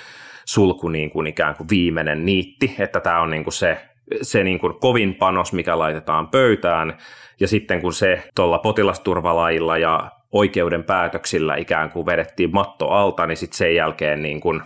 sulku 0.44 0.88
niin 0.88 1.10
kuin 1.10 1.26
ikään 1.26 1.54
kuin 1.56 1.68
viimeinen 1.70 2.24
niitti, 2.24 2.74
että 2.78 3.00
tämä 3.00 3.20
on 3.20 3.30
niin 3.30 3.44
kuin 3.44 3.54
se 3.54 3.78
se 4.22 4.44
niin 4.44 4.58
kuin 4.58 4.80
kovin 4.80 5.14
panos, 5.14 5.52
mikä 5.52 5.78
laitetaan 5.78 6.28
pöytään, 6.28 6.98
ja 7.40 7.48
sitten 7.48 7.80
kun 7.80 7.92
se 7.92 8.22
tuolla 8.34 8.58
potilasturvalailla 8.58 9.78
ja 9.78 10.10
oikeuden 10.32 10.84
päätöksillä 10.84 11.56
ikään 11.56 11.90
kuin 11.90 12.06
vedettiin 12.06 12.52
matto 12.52 12.88
alta, 12.88 13.26
niin 13.26 13.36
sitten 13.36 13.56
sen 13.56 13.74
jälkeen 13.74 14.22
niin 14.22 14.40
kuin 14.40 14.62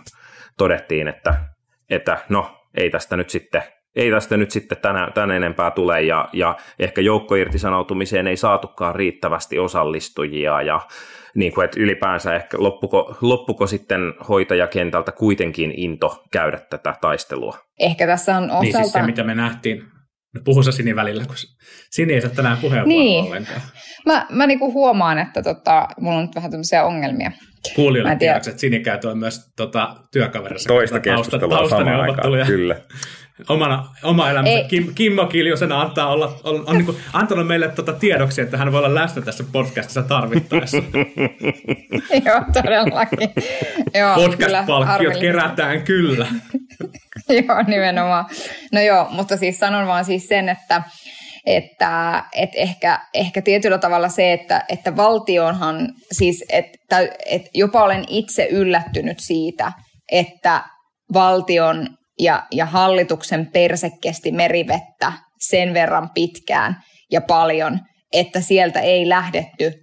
todettiin, 0.57 1.07
että, 1.07 1.35
että 1.89 2.17
no 2.29 2.65
ei 2.77 2.89
tästä 2.89 3.17
nyt 3.17 3.29
sitten 3.29 3.63
ei 3.95 4.11
tästä 4.11 4.37
nyt 4.37 4.51
sitten 4.51 4.77
tänä, 4.81 5.11
tänä 5.13 5.35
enempää 5.35 5.71
tule 5.71 6.01
ja, 6.01 6.29
ja 6.33 6.57
ehkä 6.79 7.01
joukkoirtisanoutumiseen 7.01 8.27
ei 8.27 8.37
saatukaan 8.37 8.95
riittävästi 8.95 9.59
osallistujia 9.59 10.61
ja 10.61 10.81
niin 11.35 11.53
kuin, 11.53 11.65
että 11.65 11.79
ylipäänsä 11.79 12.35
ehkä 12.35 12.57
loppuko, 12.59 13.17
loppuko 13.21 13.67
sitten 13.67 14.01
hoitajakentältä 14.29 15.11
kuitenkin 15.11 15.71
into 15.75 16.23
käydä 16.31 16.59
tätä 16.69 16.95
taistelua? 17.01 17.57
Ehkä 17.79 18.07
tässä 18.07 18.37
on 18.37 18.43
osalta... 18.43 18.61
Niin 18.61 18.75
siis 18.75 18.91
se, 18.91 19.01
mitä 19.01 19.23
me 19.23 19.35
nähtiin, 19.35 19.83
No 20.35 20.41
puhu 20.45 20.63
sä 20.63 20.71
Sini 20.71 20.95
välillä, 20.95 21.25
kun 21.25 21.35
Sini 21.89 22.13
ei 22.13 22.21
saa 22.21 22.29
tänään 22.29 22.57
puheenvuoroa 22.57 23.03
Niin. 23.03 23.25
ollenkaan. 23.25 23.61
Mä, 24.05 24.25
mä 24.29 24.47
niinku 24.47 24.73
huomaan, 24.73 25.19
että 25.19 25.41
tota, 25.43 25.87
mulla 25.99 26.17
on 26.17 26.25
nyt 26.25 26.35
vähän 26.35 26.51
tämmöisiä 26.51 26.83
ongelmia. 26.83 27.31
Kuulijoille 27.75 28.15
tiedoksi, 28.15 28.49
että 28.49 28.59
Sini 28.59 28.79
käy 28.79 28.97
tuo 28.97 29.15
myös 29.15 29.39
tota, 29.57 29.95
työkaverissa. 30.13 30.67
Toista 30.67 30.99
tausta- 30.99 31.09
keskustelua 31.09 31.69
samaan 31.69 32.01
aikaan, 32.01 32.47
kyllä. 32.47 32.75
Omana, 33.49 33.87
oma 34.03 34.29
elämänsä. 34.29 34.67
Kim, 34.67 34.93
Kimmo 34.95 35.25
Kiljusena 35.25 35.81
antaa 35.81 36.07
olla, 36.07 36.39
on, 36.43 36.63
on 36.67 36.75
niin 36.75 36.85
kuin, 36.85 36.97
antanut 37.13 37.47
meille 37.47 37.67
tota 37.67 37.93
tiedoksi, 37.93 38.41
että 38.41 38.57
hän 38.57 38.71
voi 38.71 38.79
olla 38.79 38.95
läsnä 38.95 39.21
tässä 39.21 39.43
podcastissa 39.51 40.03
tarvittaessa. 40.03 40.77
Joo, 42.25 42.41
todellakin. 42.53 43.29
Joo, 43.93 44.15
kyllä, 44.15 44.27
Podcast-palkkiot 44.27 44.87
harmillista. 44.87 45.21
kerätään 45.21 45.81
kyllä. 45.81 46.27
joo, 47.47 47.63
nimenomaan. 47.67 48.25
No 48.71 48.81
joo, 48.81 49.07
mutta 49.11 49.37
siis 49.37 49.59
sanon 49.59 49.87
vaan 49.87 50.05
siis 50.05 50.27
sen, 50.27 50.49
että, 50.49 50.83
että, 51.45 52.23
että 52.35 52.57
ehkä, 52.57 52.99
ehkä 53.13 53.41
tietyllä 53.41 53.77
tavalla 53.77 54.09
se, 54.09 54.33
että, 54.33 54.65
että 54.69 54.95
valtionhan, 54.95 55.89
siis 56.11 56.43
että, 56.49 56.99
että 57.25 57.49
jopa 57.53 57.83
olen 57.83 58.05
itse 58.07 58.47
yllättynyt 58.51 59.19
siitä, 59.19 59.71
että 60.11 60.63
valtion 61.13 61.87
ja, 62.21 62.43
ja 62.51 62.65
hallituksen 62.65 63.47
perse 63.53 63.91
kesti 64.01 64.31
merivettä 64.31 65.13
sen 65.39 65.73
verran 65.73 66.09
pitkään 66.13 66.75
ja 67.11 67.21
paljon, 67.21 67.79
että 68.13 68.41
sieltä 68.41 68.79
ei 68.79 69.09
lähdetty 69.09 69.73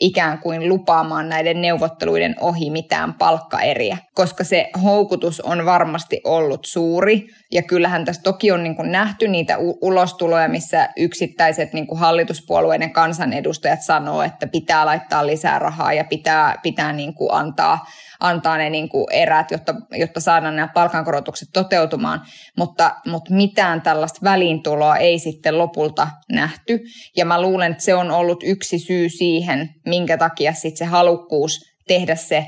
ikään 0.00 0.38
kuin 0.38 0.68
lupaamaan 0.68 1.28
näiden 1.28 1.60
neuvotteluiden 1.60 2.34
ohi 2.40 2.70
mitään 2.70 3.14
palkkaeriä, 3.14 3.98
koska 4.14 4.44
se 4.44 4.70
houkutus 4.82 5.40
on 5.40 5.64
varmasti 5.64 6.20
ollut 6.24 6.60
suuri. 6.64 7.26
Ja 7.52 7.62
kyllähän 7.62 8.04
tässä 8.04 8.22
toki 8.22 8.50
on 8.50 8.62
niin 8.62 8.76
kuin 8.76 8.92
nähty 8.92 9.28
niitä 9.28 9.58
u- 9.58 9.78
ulostuloja, 9.82 10.48
missä 10.48 10.88
yksittäiset 10.96 11.72
niin 11.72 11.86
kuin 11.86 11.98
hallituspuolueiden 11.98 12.92
kansanedustajat 12.92 13.82
sanoo, 13.82 14.22
että 14.22 14.46
pitää 14.46 14.86
laittaa 14.86 15.26
lisää 15.26 15.58
rahaa 15.58 15.92
ja 15.92 16.04
pitää, 16.04 16.54
pitää 16.62 16.92
niin 16.92 17.14
kuin 17.14 17.32
antaa, 17.32 17.86
antaa 18.20 18.58
ne 18.58 18.70
niin 18.70 18.88
kuin 18.88 19.06
erät, 19.12 19.50
jotta, 19.50 19.74
jotta 19.92 20.20
saadaan 20.20 20.56
nämä 20.56 20.68
palkankorotukset 20.74 21.48
toteutumaan. 21.52 22.20
Mutta, 22.56 22.96
mutta 23.06 23.34
mitään 23.34 23.82
tällaista 23.82 24.20
väliintuloa 24.22 24.96
ei 24.96 25.18
sitten 25.18 25.58
lopulta 25.58 26.08
nähty. 26.32 26.80
Ja 27.16 27.24
mä 27.24 27.42
luulen, 27.42 27.72
että 27.72 27.84
se 27.84 27.94
on 27.94 28.10
ollut 28.10 28.42
yksi 28.42 28.78
syy 28.78 29.08
siihen, 29.08 29.68
minkä 29.86 30.16
takia 30.16 30.52
sitten 30.52 30.76
se 30.76 30.84
halukkuus 30.84 31.60
tehdä 31.88 32.16
se, 32.16 32.46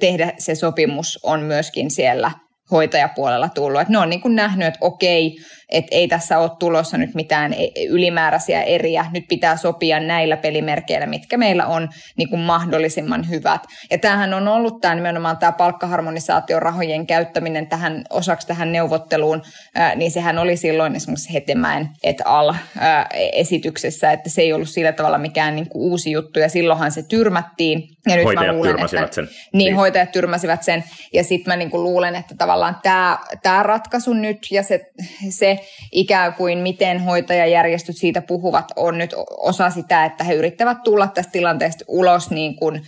tehdä 0.00 0.32
se 0.38 0.54
sopimus 0.54 1.18
on 1.22 1.40
myöskin 1.40 1.90
siellä 1.90 2.30
hoitajapuolella 2.70 3.48
tullut. 3.48 3.80
Et 3.80 3.88
ne 3.88 3.98
on 3.98 4.10
niin 4.10 4.20
kuin 4.20 4.36
nähnyt, 4.36 4.68
että 4.68 4.78
okei, 4.80 5.36
että 5.68 5.96
ei 5.96 6.08
tässä 6.08 6.38
ole 6.38 6.50
tulossa 6.58 6.98
nyt 6.98 7.14
mitään 7.14 7.52
e- 7.52 7.84
ylimääräisiä 7.88 8.62
eriä. 8.62 9.06
Nyt 9.12 9.24
pitää 9.28 9.56
sopia 9.56 10.00
näillä 10.00 10.36
pelimerkeillä, 10.36 11.06
mitkä 11.06 11.36
meillä 11.36 11.66
on 11.66 11.88
niin 12.16 12.28
kuin 12.28 12.40
mahdollisimman 12.40 13.28
hyvät. 13.28 13.62
Ja 13.90 13.98
tämähän 13.98 14.34
on 14.34 14.48
ollut 14.48 14.80
tämä 14.80 14.94
nimenomaan 14.94 15.38
tämä 15.38 15.52
palkkaharmonisaation 15.52 16.62
rahojen 16.62 17.06
käyttäminen 17.06 17.66
tähän 17.66 18.04
osaksi 18.10 18.46
tähän 18.46 18.72
neuvotteluun, 18.72 19.42
ää, 19.74 19.94
niin 19.94 20.10
sehän 20.10 20.38
oli 20.38 20.56
silloin 20.56 20.96
esimerkiksi 20.96 21.32
Hetemäen 21.34 21.88
et 22.04 22.22
al. 22.24 22.54
ää, 22.78 23.06
esityksessä, 23.32 24.12
että 24.12 24.30
se 24.30 24.42
ei 24.42 24.52
ollut 24.52 24.68
sillä 24.68 24.92
tavalla 24.92 25.18
mikään 25.18 25.54
niin 25.54 25.68
kuin 25.68 25.90
uusi 25.90 26.10
juttu, 26.10 26.38
ja 26.38 26.48
silloinhan 26.48 26.92
se 26.92 27.02
tyrmättiin. 27.02 27.82
Ja 28.10 28.16
nyt 28.16 28.24
Hoitajat 28.24 28.54
luulen, 28.54 28.70
tyrmäsivät 28.70 29.04
että, 29.04 29.14
sen. 29.14 29.28
Niin, 29.52 29.68
Siis. 29.68 29.76
hoitajat 29.76 30.12
tyrmäsivät 30.12 30.62
sen. 30.62 30.84
Ja 31.12 31.24
sitten 31.24 31.52
mä 31.52 31.56
niinku 31.56 31.82
luulen, 31.82 32.14
että 32.14 32.34
tavallaan 32.38 32.76
tämä 32.82 33.18
tää 33.42 33.62
ratkaisu 33.62 34.12
nyt 34.12 34.38
ja 34.50 34.62
se, 34.62 34.90
se 35.28 35.60
ikään 35.92 36.34
kuin 36.34 36.58
miten 36.58 37.00
hoitajajärjestöt 37.00 37.96
siitä 37.96 38.22
puhuvat 38.22 38.72
on 38.76 38.98
nyt 38.98 39.14
osa 39.36 39.70
sitä, 39.70 40.04
että 40.04 40.24
he 40.24 40.34
yrittävät 40.34 40.82
tulla 40.82 41.06
tästä 41.06 41.32
tilanteesta 41.32 41.84
ulos 41.88 42.30
niin 42.30 42.56
kuin 42.56 42.82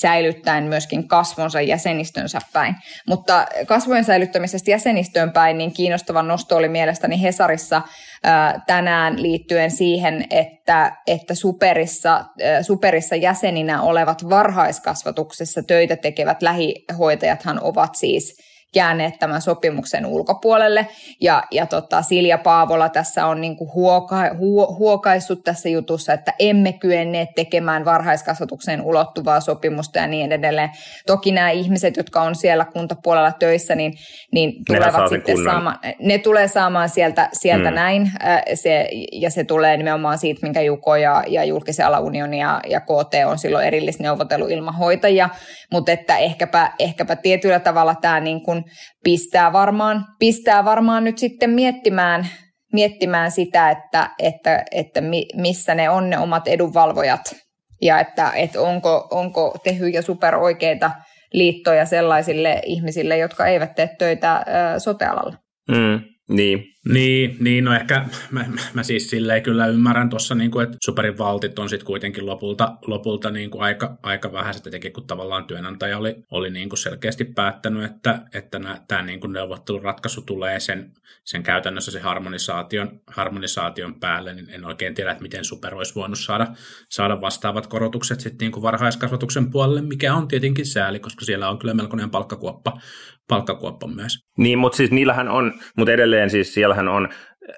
säilyttäen 0.00 0.64
myöskin 0.64 1.08
kasvonsa 1.08 1.60
jäsenistönsä 1.60 2.38
päin. 2.52 2.74
Mutta 3.08 3.46
kasvojen 3.66 4.04
säilyttämisestä 4.04 4.70
jäsenistöön 4.70 5.32
päin, 5.32 5.58
niin 5.58 5.72
kiinnostava 5.72 6.22
nosto 6.22 6.56
oli 6.56 6.68
mielestäni 6.68 7.22
Hesarissa 7.22 7.82
ää, 8.22 8.60
tänään 8.66 9.22
liittyen 9.22 9.70
siihen, 9.70 10.24
että, 10.30 10.96
että 11.06 11.34
superissa, 11.34 12.24
superissa 12.62 13.16
jäseninä 13.16 13.82
olevat 13.82 14.30
varhaiskasvatuksessa 14.30 15.62
töitä 15.62 15.96
tekevät 15.96 16.42
lähihoitajathan 16.42 17.60
ovat 17.62 17.94
siis 17.94 18.43
jääneet 18.74 19.18
tämän 19.18 19.42
sopimuksen 19.42 20.06
ulkopuolelle. 20.06 20.86
Ja, 21.20 21.42
ja 21.50 21.66
tota, 21.66 22.02
Silja 22.02 22.38
Paavola 22.38 22.88
tässä 22.88 23.26
on 23.26 23.40
niinku 23.40 23.72
huoka, 23.74 24.16
huo, 24.38 24.76
huokaissut 24.78 25.44
tässä 25.44 25.68
jutussa, 25.68 26.12
että 26.12 26.34
emme 26.38 26.72
kyenneet 26.72 27.28
tekemään 27.34 27.84
varhaiskasvatukseen 27.84 28.82
ulottuvaa 28.82 29.40
sopimusta 29.40 29.98
ja 29.98 30.06
niin 30.06 30.32
edelleen. 30.32 30.70
Toki 31.06 31.32
nämä 31.32 31.50
ihmiset, 31.50 31.96
jotka 31.96 32.22
on 32.22 32.34
siellä 32.34 32.64
kuntapuolella 32.64 33.32
töissä, 33.32 33.74
niin, 33.74 33.94
niin 34.32 34.64
tulevat 34.66 35.08
sitten 35.08 35.44
saamaan, 35.44 35.78
ne 35.98 36.18
tulee 36.18 36.48
saamaan 36.48 36.88
sieltä, 36.88 37.28
sieltä 37.32 37.64
Mm. 37.64 37.70
mm. 37.70 37.74
näin, 37.74 38.12
se, 38.54 38.88
ja 39.12 39.30
se 39.30 39.44
tulee 39.44 39.76
nimenomaan 39.76 40.18
siitä, 40.18 40.40
minkä 40.42 40.60
Juko 40.60 40.96
ja, 40.96 41.24
ja 41.28 41.44
julkisen 41.44 41.86
alaunioni 41.86 42.40
ja, 42.40 42.60
ja 42.68 42.80
KT 42.80 43.14
on 43.26 43.38
silloin 43.38 43.66
erillisneuvotellut 43.66 44.50
ilman 44.50 44.74
hoitajia, 44.74 45.28
mutta 45.72 45.92
että 45.92 46.16
ehkäpä, 46.18 46.72
ehkäpä 46.78 47.16
tietyllä 47.16 47.60
tavalla 47.60 47.94
tämä 47.94 48.20
niin 48.20 48.40
kuin 48.40 48.63
pistää, 49.04 49.52
varmaan, 49.52 50.04
pistää 50.18 50.64
varmaan 50.64 51.04
nyt 51.04 51.18
sitten 51.18 51.50
miettimään, 51.50 52.28
miettimään 52.72 53.30
sitä, 53.30 53.70
että, 53.70 54.10
että, 54.18 54.64
että 54.70 55.00
mi, 55.00 55.26
missä 55.34 55.74
ne 55.74 55.90
on 55.90 56.10
ne 56.10 56.18
omat 56.18 56.48
edunvalvojat 56.48 57.36
ja 57.82 58.00
että, 58.00 58.32
että 58.34 58.60
onko, 58.60 59.08
onko 59.10 59.56
Tehy 59.64 59.88
ja 59.88 60.02
Super 60.02 60.34
oikeita 60.34 60.90
liittoja 61.32 61.86
sellaisille 61.86 62.60
ihmisille, 62.64 63.18
jotka 63.18 63.46
eivät 63.46 63.74
tee 63.74 63.90
töitä 63.98 64.44
sote-alalla. 64.78 65.36
Mm, 65.70 66.00
niin. 66.28 66.74
Niin, 66.92 67.36
niin, 67.40 67.64
no 67.64 67.74
ehkä 67.74 68.04
mä, 68.30 68.44
mä, 68.74 68.82
siis 68.82 69.10
silleen 69.10 69.42
kyllä 69.42 69.66
ymmärrän 69.66 70.10
tuossa, 70.10 70.34
niin 70.34 70.50
kuin, 70.50 70.64
että 70.64 70.76
superin 70.84 71.18
valtit 71.18 71.58
on 71.58 71.68
sitten 71.68 71.86
kuitenkin 71.86 72.26
lopulta, 72.26 72.76
lopulta 72.86 73.30
niin 73.30 73.50
kuin 73.50 73.62
aika, 73.62 73.98
aika 74.02 74.32
vähäiset, 74.32 74.66
etenkin 74.66 74.92
kun 74.92 75.06
tavallaan 75.06 75.44
työnantaja 75.44 75.98
oli, 75.98 76.16
oli 76.30 76.50
niin 76.50 76.68
kuin 76.68 76.78
selkeästi 76.78 77.24
päättänyt, 77.24 77.84
että, 77.84 78.22
että 78.34 78.60
tämä 78.88 79.02
niin 79.02 79.20
kuin 79.20 79.32
neuvotteluratkaisu 79.32 80.22
tulee 80.22 80.60
sen, 80.60 80.92
sen 81.24 81.42
käytännössä 81.42 81.90
se 81.90 82.00
harmonisaation, 82.00 83.00
harmonisaation 83.06 84.00
päälle, 84.00 84.34
niin 84.34 84.50
en 84.50 84.64
oikein 84.64 84.94
tiedä, 84.94 85.10
että 85.10 85.22
miten 85.22 85.44
super 85.44 85.74
olisi 85.74 85.94
voinut 85.94 86.18
saada, 86.18 86.46
saada 86.88 87.20
vastaavat 87.20 87.66
korotukset 87.66 88.20
sitten 88.20 88.46
niin 88.46 88.52
kuin 88.52 88.62
varhaiskasvatuksen 88.62 89.50
puolelle, 89.50 89.82
mikä 89.82 90.14
on 90.14 90.28
tietenkin 90.28 90.66
sääli, 90.66 91.00
koska 91.00 91.24
siellä 91.24 91.48
on 91.48 91.58
kyllä 91.58 91.74
melkoinen 91.74 92.10
palkkakuoppa, 92.10 92.80
palkkakuoppa 93.28 93.86
myös. 93.86 94.12
Niin, 94.38 94.58
mutta 94.58 94.76
siis 94.76 94.90
niillähän 94.90 95.28
on, 95.28 95.52
mutta 95.76 95.92
edelleen 95.92 96.30
siis 96.30 96.54
siellähän 96.54 96.88
on, 96.88 97.08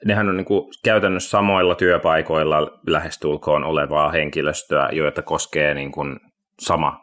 nehän 0.05 0.29
on 0.29 0.37
niinku 0.37 0.71
käytännössä 0.85 1.31
samoilla 1.31 1.75
työpaikoilla 1.75 2.81
lähestulkoon 2.87 3.65
olevaa 3.65 4.11
henkilöstöä, 4.11 4.89
joita 4.93 5.23
koskee 5.23 5.75
niinku 5.75 6.01
sama, 6.61 7.01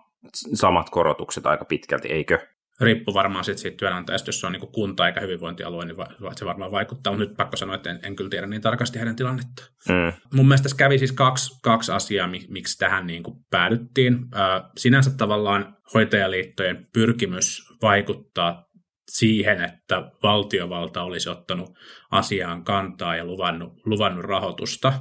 samat 0.54 0.90
korotukset 0.90 1.46
aika 1.46 1.66
pitkälti, 1.66 2.08
eikö? 2.08 2.40
Riippuu 2.82 3.14
varmaan 3.14 3.46
sit 3.46 3.58
siitä 3.58 3.78
työnantajasta, 3.78 4.28
jos 4.28 4.40
se 4.40 4.48
on 4.48 4.54
niin 4.54 4.72
kunta 4.72 5.08
eikä 5.08 5.22
hyvinvointialue, 5.22 5.86
niin 5.86 5.98
va- 5.98 6.34
se 6.36 6.46
varmaan 6.46 6.72
vaikuttaa, 6.72 7.14
mutta 7.14 7.30
nyt 7.30 7.38
pakko 7.38 7.58
sanoa, 7.58 7.76
että 7.76 7.90
en, 7.92 8.00
en 8.04 8.16
kyllä 8.16 8.30
tiedä 8.30 8.48
niin 8.48 8.62
tarkasti 8.62 9.00
heidän 9.00 9.16
tilannettaan. 9.16 9.68
Mm. 9.90 10.14
Mun 10.34 10.48
mielestä 10.48 10.64
tässä 10.64 10.78
kävi 10.78 10.98
siis 10.98 11.12
kaksi, 11.12 11.60
kaksi 11.64 11.92
asiaa, 11.92 12.28
mi- 12.28 12.46
miksi 12.50 12.78
tähän 12.78 13.08
niin 13.08 13.24
kuin 13.24 13.38
päädyttiin. 13.50 14.14
Ö, 14.14 14.38
sinänsä 14.78 15.12
tavallaan 15.18 15.78
hoitajaliittojen 15.94 16.88
pyrkimys 16.94 17.62
vaikuttaa 17.82 18.66
siihen, 19.10 19.62
että 19.62 20.12
valtiovalta 20.24 21.04
olisi 21.04 21.30
ottanut 21.30 21.70
asiaan 22.12 22.64
kantaa 22.64 23.16
ja 23.16 23.26
luvannut, 23.26 23.74
luvannut 23.86 24.26
rahoitusta, 24.26 24.94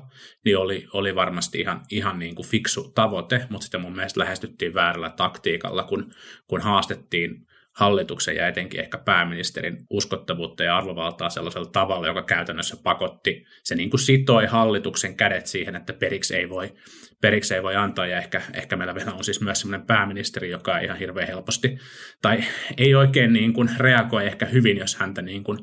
niin 0.45 0.59
oli, 0.59 0.87
oli 0.93 1.15
varmasti 1.15 1.61
ihan, 1.61 1.81
ihan 1.91 2.19
niin 2.19 2.35
kuin 2.35 2.47
fiksu 2.47 2.93
tavoite, 2.95 3.47
mutta 3.51 3.65
sitten 3.65 3.81
mun 3.81 3.97
mielestä 3.97 4.21
lähestyttiin 4.21 4.75
väärällä 4.75 5.11
taktiikalla, 5.11 5.83
kun, 5.83 6.13
kun 6.47 6.61
haastettiin 6.61 7.47
hallituksen 7.77 8.37
ja 8.37 8.49
etenkin 8.49 8.81
ehkä 8.81 8.99
pääministerin 8.99 9.77
uskottavuutta 9.91 10.63
ja 10.63 10.77
arvovaltaa 10.77 11.31
sellaisella 11.31 11.71
tavalla, 11.71 12.07
joka 12.07 12.23
käytännössä 12.23 12.77
pakotti, 12.83 13.45
se 13.65 13.75
niin 13.75 13.91
kuin 13.91 14.01
sitoi 14.01 14.47
hallituksen 14.47 15.17
kädet 15.17 15.47
siihen, 15.47 15.77
että 15.77 15.93
periksi 15.93 16.37
ei 16.37 16.49
voi, 16.49 16.75
periksi 17.21 17.55
ei 17.55 17.63
voi 17.63 17.77
antaa, 17.77 18.07
ja 18.07 18.19
ehkä, 18.19 18.43
ehkä 18.55 18.77
meillä 18.77 18.95
vielä 18.95 19.13
on 19.13 19.25
siis 19.25 19.41
myös 19.41 19.61
sellainen 19.61 19.87
pääministeri, 19.87 20.51
joka 20.51 20.79
ei 20.79 20.85
ihan 20.85 20.99
hirveän 20.99 21.29
helposti, 21.29 21.79
tai 22.23 22.45
ei 22.77 22.95
oikein 22.95 23.33
niin 23.33 23.53
kuin 23.53 23.69
reagoi 23.77 24.27
ehkä 24.27 24.47
hyvin, 24.47 24.77
jos 24.77 24.97
häntä 24.97 25.23
niin 25.23 25.45
kuin 25.45 25.59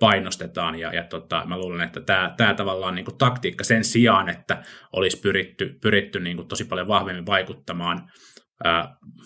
painostetaan, 0.00 0.78
ja, 0.78 0.94
ja 0.94 1.04
tota, 1.04 1.42
mä 1.46 1.58
luulen, 1.58 1.80
että 1.80 2.00
tämä, 2.00 2.34
tämä 2.36 2.54
tavallaan 2.54 2.94
niin 2.94 3.04
kuin 3.04 3.18
taktiikka 3.18 3.64
sen 3.64 3.84
sijaan, 3.84 4.28
että 4.28 4.62
olisi 4.92 5.20
pyritty, 5.20 5.78
pyritty 5.82 6.20
niin 6.20 6.36
kuin 6.36 6.48
tosi 6.48 6.64
paljon 6.64 6.88
vahvemmin 6.88 7.26
vaikuttamaan 7.26 8.10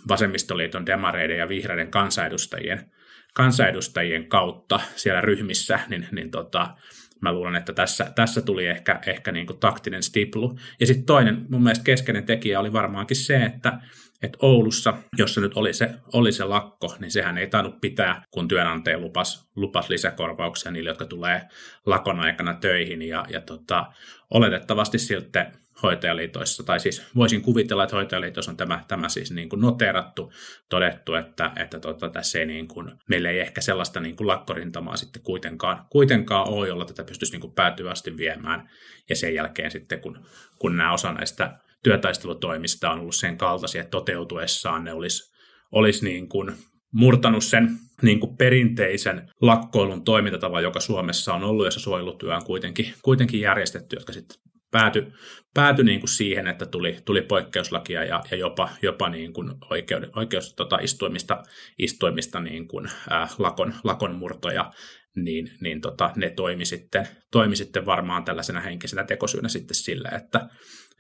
vasemmistoliiton, 0.09 0.87
demareiden 0.87 1.39
ja 1.39 1.49
vihreiden 1.49 1.91
kansanedustajien, 1.91 2.91
kansanedustajien 3.35 4.29
kautta 4.29 4.81
siellä 4.97 5.21
ryhmissä, 5.21 5.81
niin, 5.89 6.09
niin 6.13 6.31
tota, 6.31 6.77
mä 7.21 7.33
luulen, 7.33 7.57
että 7.57 7.73
tässä, 7.73 8.13
tässä 8.15 8.43
tuli 8.43 8.67
ehkä, 8.67 9.01
ehkä 9.07 9.33
niin 9.33 9.47
kuin 9.47 9.59
taktinen 9.59 10.03
stiplu. 10.03 10.59
Ja 10.81 10.87
sitten 10.87 11.07
toinen 11.07 11.47
mun 11.49 11.63
mielestä 11.63 11.85
keskeinen 11.85 12.25
tekijä 12.25 12.61
oli 12.61 12.73
varmaankin 12.73 13.17
se, 13.17 13.37
että 13.37 13.79
että 14.23 14.39
Oulussa, 14.43 14.95
jossa 15.19 15.41
nyt 15.41 15.55
oli 15.55 15.73
se, 15.73 15.95
oli 16.13 16.33
se 16.33 16.45
lakko, 16.45 16.97
niin 16.99 17.11
sehän 17.11 17.39
ei 17.39 17.47
tainnut 17.47 17.81
pitää, 17.81 18.23
kun 18.31 18.49
työnantaja 18.49 18.99
lupas, 18.99 19.51
lupas 19.57 19.89
lisäkorvauksia 19.91 20.71
niille, 20.71 20.91
jotka 20.91 21.05
tulee 21.05 21.43
lakon 21.87 22.21
aikana 22.21 22.55
töihin. 22.55 23.03
Ja, 23.03 23.27
ja 23.29 23.41
tota, 23.41 23.87
oletettavasti 24.31 24.99
siltä 24.99 25.53
hoitajaliitoissa, 25.83 26.63
tai 26.63 26.81
siis 26.81 27.03
voisin 27.15 27.43
kuvitella, 27.43 27.85
että 27.85 27.97
hoitajaliitoissa 27.97 28.51
on 28.51 28.57
tämä, 28.57 28.85
tämä 28.89 29.09
siis 29.09 29.33
niin 29.33 29.49
kuin 29.49 29.61
noterattu, 29.61 30.33
todettu, 30.69 31.15
että, 31.15 31.53
että 31.57 31.81
tota, 31.81 32.09
tässä 32.09 32.39
ei 32.39 32.47
niin 32.47 32.69
kuin, 32.69 32.93
meillä 33.09 33.31
ei 33.31 33.41
ehkä 33.41 33.61
sellaista 33.61 34.01
niin 34.01 34.17
kuin 34.17 34.27
lakkorintamaa 34.27 34.97
sitten 34.97 35.23
kuitenkaan, 35.23 35.87
kuitenkaan 35.91 36.49
ole, 36.49 36.69
jolla 36.69 36.85
tätä 36.85 37.05
pystyisi 37.05 37.33
niin 37.33 37.41
kuin 37.41 37.53
päätyvästi 37.53 38.17
viemään, 38.17 38.71
ja 39.09 39.17
sen 39.17 39.35
jälkeen 39.35 39.71
sitten, 39.71 40.01
kun, 40.01 40.19
kun 40.59 40.77
nämä 40.77 40.93
osa 40.93 41.13
näistä 41.13 41.59
työtaistelutoimista 41.83 42.91
on 42.91 43.01
ollut 43.01 43.15
sen 43.15 43.39
kaltaisia, 43.39 43.81
että 43.81 43.91
toteutuessaan 43.91 44.85
ne 44.85 44.93
olisi, 44.93 45.35
olisi 45.73 46.05
niin 46.05 46.29
kuin 46.29 46.53
murtanut 46.93 47.45
sen 47.45 47.79
niin 48.03 48.21
kuin 48.21 48.37
perinteisen 48.37 49.31
lakkoilun 49.41 50.05
toimintatavan, 50.05 50.63
joka 50.63 50.81
Suomessa 50.81 51.35
on 51.35 51.45
ollut, 51.45 51.65
jossa 51.65 51.81
suojelutyö 51.81 52.37
on 52.37 52.45
kuitenkin, 52.45 52.93
kuitenkin 53.03 53.41
järjestetty, 53.41 53.97
jotka 53.97 54.13
sitten 54.13 54.39
päätyi 54.71 55.07
pääty 55.55 55.85
niin 55.85 56.01
kuin 56.01 56.09
siihen, 56.09 56.47
että 56.47 56.67
tuli, 56.67 56.97
tuli 57.05 57.23
poikkeuslakia 57.23 58.05
ja, 58.05 58.23
ja 58.31 58.37
jopa, 58.37 58.69
jopa 58.83 59.09
niin 59.09 59.33
kuin 59.33 59.53
oikeuden, 59.71 60.11
oikeus 60.17 60.55
tota, 60.55 60.79
istuimista, 60.83 61.43
istuimista 61.79 62.41
niin 62.41 62.69
kuin, 62.69 62.91
ää, 63.11 63.29
lakon, 63.39 63.75
lakon 63.85 64.15
murtoja, 64.15 64.71
niin, 65.17 65.49
niin 65.61 65.81
tota, 65.81 66.11
ne 66.17 66.31
toimi 66.31 66.65
sitten, 66.65 67.09
toimi 67.33 67.57
sitten 67.57 67.87
varmaan 67.87 68.25
tällaisena 68.25 68.61
henkisenä 68.61 69.05
tekosyynä 69.05 69.49
sitten 69.49 69.75
sille, 69.75 70.09
että, 70.09 70.49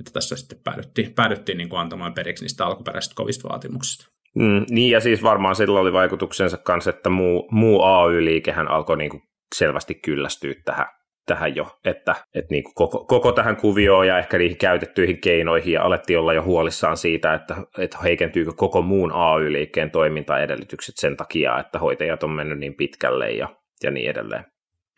että 0.00 0.12
tässä 0.12 0.36
sitten 0.36 0.58
päädyttiin, 0.64 1.14
päädyttiin 1.14 1.58
niin 1.58 1.68
kuin 1.68 1.80
antamaan 1.80 2.14
periksi 2.14 2.44
niistä 2.44 2.66
alkuperäisistä 2.66 3.14
kovista 3.14 3.48
vaatimuksista. 3.48 4.06
Mm, 4.34 4.64
niin 4.70 4.90
ja 4.90 5.00
siis 5.00 5.22
varmaan 5.22 5.56
sillä 5.56 5.80
oli 5.80 5.92
vaikutuksensa 5.92 6.56
kanssa, 6.56 6.90
että 6.90 7.10
muu, 7.10 7.48
muu 7.50 7.82
AY-liikehän 7.82 8.68
alkoi 8.68 8.96
niin 8.96 9.10
kuin 9.10 9.22
selvästi 9.54 9.94
kyllästyä 9.94 10.54
tähän, 10.64 10.86
tähän 11.26 11.56
jo, 11.56 11.78
että, 11.84 12.14
että 12.34 12.54
niin 12.54 12.64
kuin 12.64 12.74
koko, 12.74 13.04
koko 13.04 13.32
tähän 13.32 13.56
kuvioon 13.56 14.06
ja 14.06 14.18
ehkä 14.18 14.38
niihin 14.38 14.56
käytettyihin 14.56 15.20
keinoihin 15.20 15.72
ja 15.72 15.82
alettiin 15.82 16.18
olla 16.18 16.32
jo 16.32 16.42
huolissaan 16.42 16.96
siitä, 16.96 17.34
että, 17.34 17.56
että 17.78 17.98
heikentyykö 17.98 18.52
koko 18.56 18.82
muun 18.82 19.12
AY-liikkeen 19.12 19.90
toimintaedellytykset 19.90 20.94
sen 20.96 21.16
takia, 21.16 21.58
että 21.58 21.78
hoitajat 21.78 22.22
on 22.22 22.30
mennyt 22.30 22.58
niin 22.58 22.74
pitkälle 22.74 23.30
ja, 23.30 23.48
ja 23.82 23.90
niin 23.90 24.10
edelleen. 24.10 24.44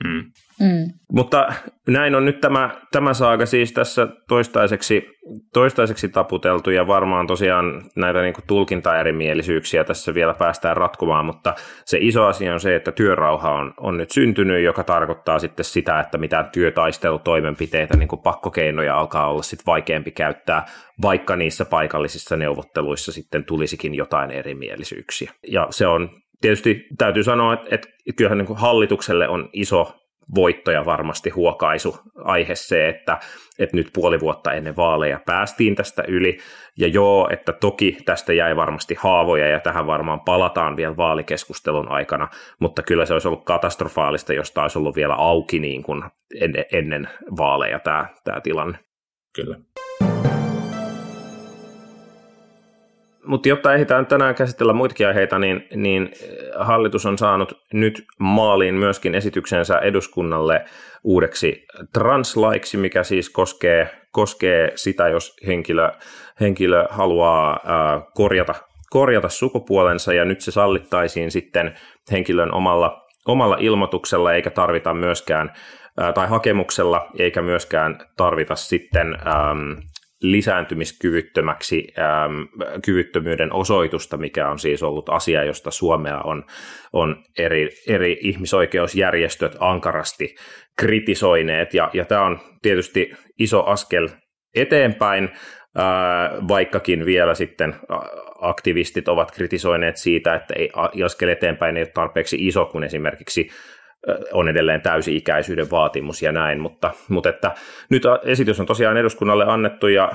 Mm. 0.05 0.25
Mm. 0.61 0.93
Mutta 1.13 1.53
näin 1.89 2.15
on 2.15 2.25
nyt 2.25 2.41
tämä, 2.41 2.71
tämä 2.93 3.15
saaga 3.15 3.47
siis 3.47 3.73
tässä 3.73 4.09
toistaiseksi, 4.29 5.07
toistaiseksi 5.53 6.09
taputeltu 6.09 6.71
ja 6.71 6.87
varmaan 6.87 7.27
tosiaan 7.27 7.83
näitä 7.97 8.23
niin 8.23 8.35
tulkintaerimielisyyksiä 8.47 9.85
tässä 9.85 10.15
vielä 10.15 10.35
päästään 10.35 10.77
ratkomaan, 10.77 11.25
mutta 11.25 11.55
se 11.85 11.99
iso 12.01 12.27
asia 12.27 12.53
on 12.53 12.61
se, 12.61 12.77
että 12.77 12.93
työrauha 12.93 13.53
on, 13.53 13.75
on 13.81 13.97
nyt 13.97 14.11
syntynyt, 14.11 14.65
joka 14.65 14.85
tarkoittaa 14.85 15.39
sitten 15.39 15.65
sitä, 15.65 16.01
että 16.01 16.19
mitään 16.19 16.51
työtaistelutoimenpiteitä, 16.51 17.97
niin 17.97 18.09
kuin 18.09 18.23
pakkokeinoja 18.23 18.99
alkaa 18.99 19.31
olla 19.31 19.43
sitten 19.43 19.67
vaikeampi 19.67 20.11
käyttää, 20.11 20.67
vaikka 21.03 21.37
niissä 21.37 21.65
paikallisissa 21.65 22.37
neuvotteluissa 22.37 23.13
sitten 23.13 23.45
tulisikin 23.45 23.95
jotain 23.95 24.31
erimielisyyksiä. 24.31 25.33
Ja 25.49 25.67
se 25.71 25.87
on 25.87 26.11
tietysti 26.41 26.87
täytyy 26.99 27.25
sanoa, 27.25 27.55
että, 27.55 27.69
että 27.75 27.89
kyllähän 28.17 28.39
niin 28.39 28.57
hallitukselle 28.57 29.29
on 29.29 29.51
iso 29.53 29.95
voitto 30.35 30.71
ja 30.71 30.85
varmasti 30.85 31.31
huokaisu 31.31 31.97
aihe 32.25 32.55
se, 32.55 32.89
että, 32.89 33.19
että 33.59 33.77
nyt 33.77 33.91
puoli 33.93 34.21
vuotta 34.21 34.53
ennen 34.53 34.77
vaaleja 34.77 35.21
päästiin 35.27 35.75
tästä 35.75 36.05
yli. 36.09 36.39
Ja 36.79 36.89
joo, 36.89 37.29
että 37.33 37.53
toki 37.53 37.99
tästä 38.05 38.33
jäi 38.33 38.57
varmasti 38.57 38.97
haavoja 38.99 39.49
ja 39.49 39.61
tähän 39.61 39.87
varmaan 39.87 40.21
palataan 40.21 40.77
vielä 40.77 40.97
vaalikeskustelun 40.97 41.89
aikana, 41.89 42.29
mutta 42.61 42.83
kyllä 42.83 43.07
se 43.07 43.13
olisi 43.13 43.29
ollut 43.29 43.45
katastrofaalista, 43.45 44.33
jos 44.33 44.53
tämä 44.53 44.65
olisi 44.65 44.79
ollut 44.79 44.97
vielä 44.97 45.15
auki 45.15 45.59
niin 45.59 45.83
kuin 45.83 46.03
ennen 46.73 47.09
vaaleja 47.39 47.79
tämä, 47.79 48.07
tämä 48.25 48.41
tilanne. 48.41 48.79
Kyllä. 49.35 49.59
Mutta 53.29 53.49
jotta 53.49 53.75
ehditään 53.75 54.07
tänään 54.07 54.35
käsitellä 54.35 54.73
muitakin 54.73 55.07
aiheita, 55.07 55.39
niin, 55.39 55.67
niin 55.77 56.03
eh, 56.03 56.29
hallitus 56.59 57.07
on 57.07 57.19
saanut 57.19 57.53
nyt 57.73 58.07
maaliin 58.19 58.75
myöskin 58.75 59.15
esityksensä 59.15 59.79
eduskunnalle 59.79 60.65
uudeksi 61.05 61.67
translaiksi, 61.93 62.77
mikä 62.77 63.03
siis 63.03 63.31
koskee, 63.31 63.91
koskee 64.11 64.73
sitä, 64.75 65.09
jos 65.09 65.37
henkilö, 65.47 65.93
henkilö 66.41 66.87
haluaa 66.91 67.61
ää, 67.65 68.01
korjata, 68.15 68.55
korjata 68.91 69.29
sukupuolensa, 69.29 70.13
ja 70.13 70.25
nyt 70.25 70.41
se 70.41 70.51
sallittaisiin 70.51 71.31
sitten 71.31 71.75
henkilön 72.13 72.55
omalla, 72.55 73.07
omalla 73.27 73.57
ilmoituksella, 73.61 74.33
eikä 74.33 74.51
tarvita 74.51 74.95
myöskään 74.95 75.53
tai 76.15 76.29
hakemuksella, 76.29 77.11
eikä 77.19 77.43
myöskään 77.43 77.99
tarvita 78.17 78.57
sitten 78.57 79.19
lisääntymiskyvyttömäksi 80.23 81.89
ähm, 81.99 82.43
kyvyttömyyden 82.85 83.53
osoitusta, 83.53 84.17
mikä 84.17 84.49
on 84.49 84.59
siis 84.59 84.83
ollut 84.83 85.09
asia, 85.09 85.45
josta 85.45 85.71
Suomea 85.71 86.21
on, 86.21 86.45
on 86.93 87.17
eri, 87.39 87.69
eri 87.89 88.19
ihmisoikeusjärjestöt 88.21 89.57
ankarasti 89.61 90.35
kritisoineet. 90.79 91.75
Ja, 91.75 91.91
ja 91.93 92.05
tämä 92.05 92.23
on 92.23 92.41
tietysti 92.63 93.13
iso 93.39 93.65
askel 93.65 94.09
eteenpäin, 94.55 95.25
äh, 95.25 96.49
vaikkakin 96.49 97.07
vielä 97.07 97.35
sitten 97.35 97.75
aktivistit 98.41 99.09
ovat 99.09 99.31
kritisoineet 99.31 99.97
siitä, 99.97 100.35
että 100.35 100.55
ei, 100.57 100.71
askel 101.05 101.29
eteenpäin 101.29 101.77
ei 101.77 101.83
ole 101.83 101.91
tarpeeksi 101.95 102.47
iso, 102.47 102.67
kun 102.67 102.85
esimerkiksi 102.85 103.51
on 104.33 104.49
edelleen 104.49 104.81
täysi-ikäisyyden 104.81 105.71
vaatimus 105.71 106.23
ja 106.23 106.33
näin, 106.33 106.61
mutta, 106.61 106.91
mutta 107.09 107.29
että 107.29 107.55
nyt 107.91 108.03
esitys 108.25 108.61
on 108.61 108.67
tosiaan 108.67 108.97
eduskunnalle 108.97 109.45
annettu 109.45 109.87
ja 109.87 110.13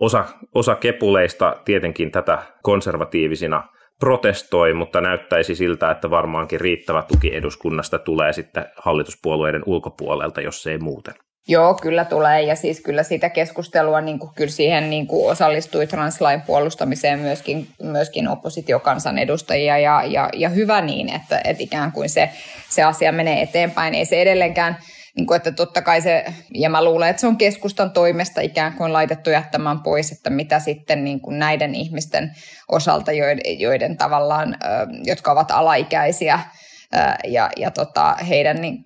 osa, 0.00 0.24
osa 0.54 0.74
kepuleista 0.74 1.56
tietenkin 1.64 2.10
tätä 2.10 2.38
konservatiivisina 2.62 3.62
protestoi, 4.00 4.74
mutta 4.74 5.00
näyttäisi 5.00 5.54
siltä, 5.54 5.90
että 5.90 6.10
varmaankin 6.10 6.60
riittävä 6.60 7.02
tuki 7.02 7.34
eduskunnasta 7.36 7.98
tulee 7.98 8.32
sitten 8.32 8.66
hallituspuolueiden 8.76 9.62
ulkopuolelta, 9.66 10.40
jos 10.40 10.66
ei 10.66 10.78
muuten. 10.78 11.14
Joo, 11.48 11.74
kyllä 11.74 12.04
tulee 12.04 12.42
ja 12.42 12.56
siis 12.56 12.80
kyllä 12.80 13.02
sitä 13.02 13.30
keskustelua, 13.30 14.00
niin 14.00 14.18
kuin, 14.18 14.30
kyllä 14.34 14.50
siihen 14.50 14.90
niin 14.90 15.06
kuin 15.06 15.30
osallistui 15.30 15.86
translain 15.86 16.42
puolustamiseen 16.42 17.18
myöskin, 17.18 17.68
myöskin 17.82 18.28
oppositiokansanedustajia 18.28 19.78
ja, 19.78 20.02
ja, 20.04 20.28
ja 20.32 20.48
hyvä 20.48 20.80
niin, 20.80 21.14
että, 21.14 21.40
että 21.44 21.62
ikään 21.62 21.92
kuin 21.92 22.08
se, 22.08 22.30
se 22.68 22.82
asia 22.82 23.12
menee 23.12 23.42
eteenpäin. 23.42 23.94
Ei 23.94 24.04
se 24.04 24.22
edelleenkään, 24.22 24.78
niin 25.16 25.26
kuin, 25.26 25.36
että 25.36 25.52
totta 25.52 25.82
kai 25.82 26.02
se, 26.02 26.24
ja 26.54 26.70
mä 26.70 26.84
luulen, 26.84 27.08
että 27.08 27.20
se 27.20 27.26
on 27.26 27.36
keskustan 27.36 27.90
toimesta 27.90 28.40
ikään 28.40 28.72
kuin 28.72 28.92
laitettu 28.92 29.30
jättämään 29.30 29.80
pois, 29.80 30.12
että 30.12 30.30
mitä 30.30 30.58
sitten 30.58 31.04
niin 31.04 31.20
kuin 31.20 31.38
näiden 31.38 31.74
ihmisten 31.74 32.32
osalta, 32.68 33.12
joiden, 33.12 33.60
joiden 33.60 33.96
tavallaan, 33.96 34.56
jotka 35.04 35.32
ovat 35.32 35.50
alaikäisiä, 35.50 36.40
ja, 37.24 37.50
ja 37.56 37.70
tota, 37.70 38.16
heidän 38.28 38.56
niin, 38.56 38.82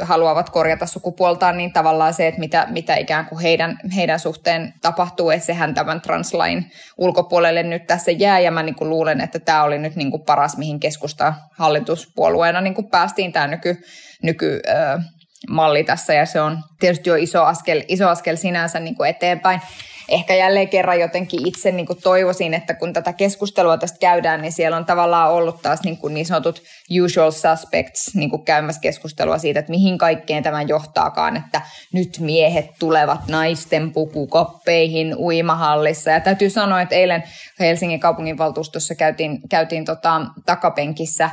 haluavat 0.00 0.50
korjata 0.50 0.86
sukupuoltaan, 0.86 1.56
niin 1.56 1.72
tavallaan 1.72 2.14
se, 2.14 2.26
että 2.26 2.40
mitä, 2.40 2.66
mitä 2.70 2.96
ikään 2.96 3.26
kuin 3.26 3.40
heidän, 3.40 3.78
heidän 3.96 4.20
suhteen 4.20 4.74
tapahtuu, 4.82 5.30
että 5.30 5.46
sehän 5.46 5.74
tämän 5.74 6.00
translain 6.00 6.70
ulkopuolelle 6.98 7.62
nyt 7.62 7.86
tässä 7.86 8.10
jää, 8.10 8.40
ja 8.40 8.50
mä 8.50 8.62
niin 8.62 8.74
kuin 8.74 8.90
luulen, 8.90 9.20
että 9.20 9.38
tämä 9.38 9.62
oli 9.62 9.78
nyt 9.78 9.96
niin 9.96 10.10
kuin 10.10 10.22
paras, 10.22 10.56
mihin 10.56 10.80
keskusta 10.80 11.34
hallituspuolueena 11.58 12.60
niin 12.60 12.74
kuin 12.74 12.90
päästiin. 12.90 13.32
Tämä 13.32 13.46
nyky, 13.46 13.82
nyky 14.22 14.62
malli 15.48 15.84
tässä, 15.84 16.14
ja 16.14 16.26
se 16.26 16.40
on 16.40 16.58
tietysti 16.80 17.10
jo 17.10 17.14
iso 17.14 17.44
askel, 17.44 17.82
iso 17.88 18.08
askel 18.08 18.36
sinänsä 18.36 18.80
niin 18.80 18.94
kuin 18.94 19.10
eteenpäin 19.10 19.60
ehkä 20.08 20.34
jälleen 20.34 20.68
kerran 20.68 21.00
jotenkin 21.00 21.48
itse 21.48 21.72
niin 21.72 21.86
kuin 21.86 22.02
toivoisin, 22.02 22.54
että 22.54 22.74
kun 22.74 22.92
tätä 22.92 23.12
keskustelua 23.12 23.78
tästä 23.78 23.98
käydään, 23.98 24.42
niin 24.42 24.52
siellä 24.52 24.76
on 24.76 24.84
tavallaan 24.84 25.32
ollut 25.32 25.62
taas 25.62 25.82
niin, 25.82 25.96
kuin 25.96 26.14
niin 26.14 26.26
sanotut 26.26 26.62
usual 27.04 27.30
suspects 27.30 28.14
niin 28.14 28.30
kuin 28.30 28.44
käymässä 28.44 28.80
keskustelua 28.80 29.38
siitä, 29.38 29.60
että 29.60 29.70
mihin 29.70 29.98
kaikkeen 29.98 30.42
tämä 30.42 30.62
johtaakaan, 30.62 31.36
että 31.36 31.60
nyt 31.92 32.18
miehet 32.20 32.66
tulevat 32.78 33.28
naisten 33.28 33.92
pukukoppeihin 33.92 35.16
uimahallissa. 35.16 36.10
Ja 36.10 36.20
täytyy 36.20 36.50
sanoa, 36.50 36.80
että 36.80 36.94
eilen 36.94 37.24
Helsingin 37.60 38.00
kaupunginvaltuustossa 38.00 38.94
käytiin, 38.94 39.40
käytiin 39.48 39.84
tota, 39.84 40.20
takapenkissä 40.46 41.30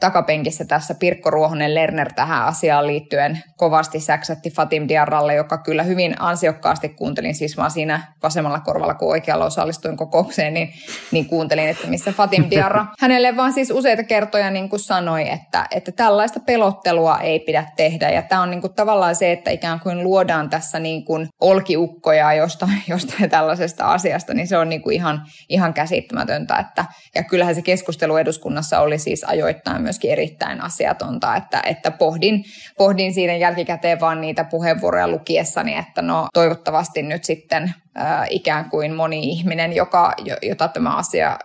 takapenkissä 0.00 0.64
tässä 0.64 0.94
Pirkko 0.94 1.30
Ruohonen 1.30 1.74
Lerner 1.74 2.12
tähän 2.12 2.44
asiaan 2.44 2.86
liittyen 2.86 3.42
kovasti 3.56 4.00
säksätti 4.00 4.50
Fatim 4.50 4.88
Diarralle, 4.88 5.34
joka 5.34 5.58
kyllä 5.58 5.82
hyvin 5.82 6.14
ansiokkaasti 6.18 6.88
kuuntelin 6.88 7.34
siis 7.34 7.56
vaan 7.56 7.70
siinä 7.70 8.12
vasemmalla 8.22 8.60
korvalla, 8.60 8.94
kun 8.94 9.10
oikealla 9.10 9.44
osallistuin 9.44 9.96
kokoukseen, 9.96 10.54
niin, 10.54 10.72
niin 11.10 11.26
kuuntelin, 11.26 11.68
että 11.68 11.86
missä 11.86 12.12
Fatim 12.12 12.50
Diarra 12.50 12.86
hänelle 13.00 13.36
vaan 13.36 13.52
siis 13.52 13.70
useita 13.70 14.02
kertoja 14.02 14.50
niin 14.50 14.68
kuin 14.68 14.80
sanoi, 14.80 15.28
että, 15.28 15.66
että 15.70 15.92
tällaista 15.92 16.40
pelottelua 16.40 17.18
ei 17.18 17.40
pidä 17.40 17.64
tehdä. 17.76 18.10
Ja 18.10 18.22
tämä 18.22 18.42
on 18.42 18.50
niin 18.50 18.60
kuin 18.60 18.74
tavallaan 18.74 19.16
se, 19.16 19.32
että 19.32 19.50
ikään 19.50 19.80
kuin 19.80 20.02
luodaan 20.02 20.50
tässä 20.50 20.78
niin 20.78 21.04
kuin 21.04 21.28
olkiukkoja 21.40 22.34
jostain, 22.34 22.82
jostain 22.88 23.30
tällaisesta 23.30 23.84
asiasta, 23.84 24.34
niin 24.34 24.48
se 24.48 24.58
on 24.58 24.68
niin 24.68 24.82
kuin 24.82 24.96
ihan, 24.96 25.22
ihan 25.48 25.74
käsittämätöntä. 25.74 26.56
Että, 26.56 26.84
ja 27.14 27.24
kyllähän 27.24 27.54
se 27.54 27.62
keskustelu 27.62 28.16
eduskunnassa 28.16 28.80
oli 28.80 28.98
siis 28.98 29.24
ajoittain 29.24 29.82
myöskin 29.90 30.10
erittäin 30.10 30.60
asiatonta, 30.60 31.36
että, 31.36 31.62
että 31.66 31.90
pohdin, 31.90 32.44
pohdin 32.78 33.14
siinä 33.14 33.36
jälkikäteen 33.36 34.00
vaan 34.00 34.20
niitä 34.20 34.44
puheenvuoroja 34.44 35.08
lukiessani, 35.08 35.76
että 35.76 36.02
no 36.02 36.26
toivottavasti 36.34 37.02
nyt 37.02 37.24
sitten 37.24 37.74
äh, 37.98 38.26
ikään 38.30 38.70
kuin 38.70 38.94
moni 38.94 39.20
ihminen, 39.20 39.72
joka, 39.72 40.14
jota 40.42 40.68
tämä 40.68 40.96
asia 40.96 41.38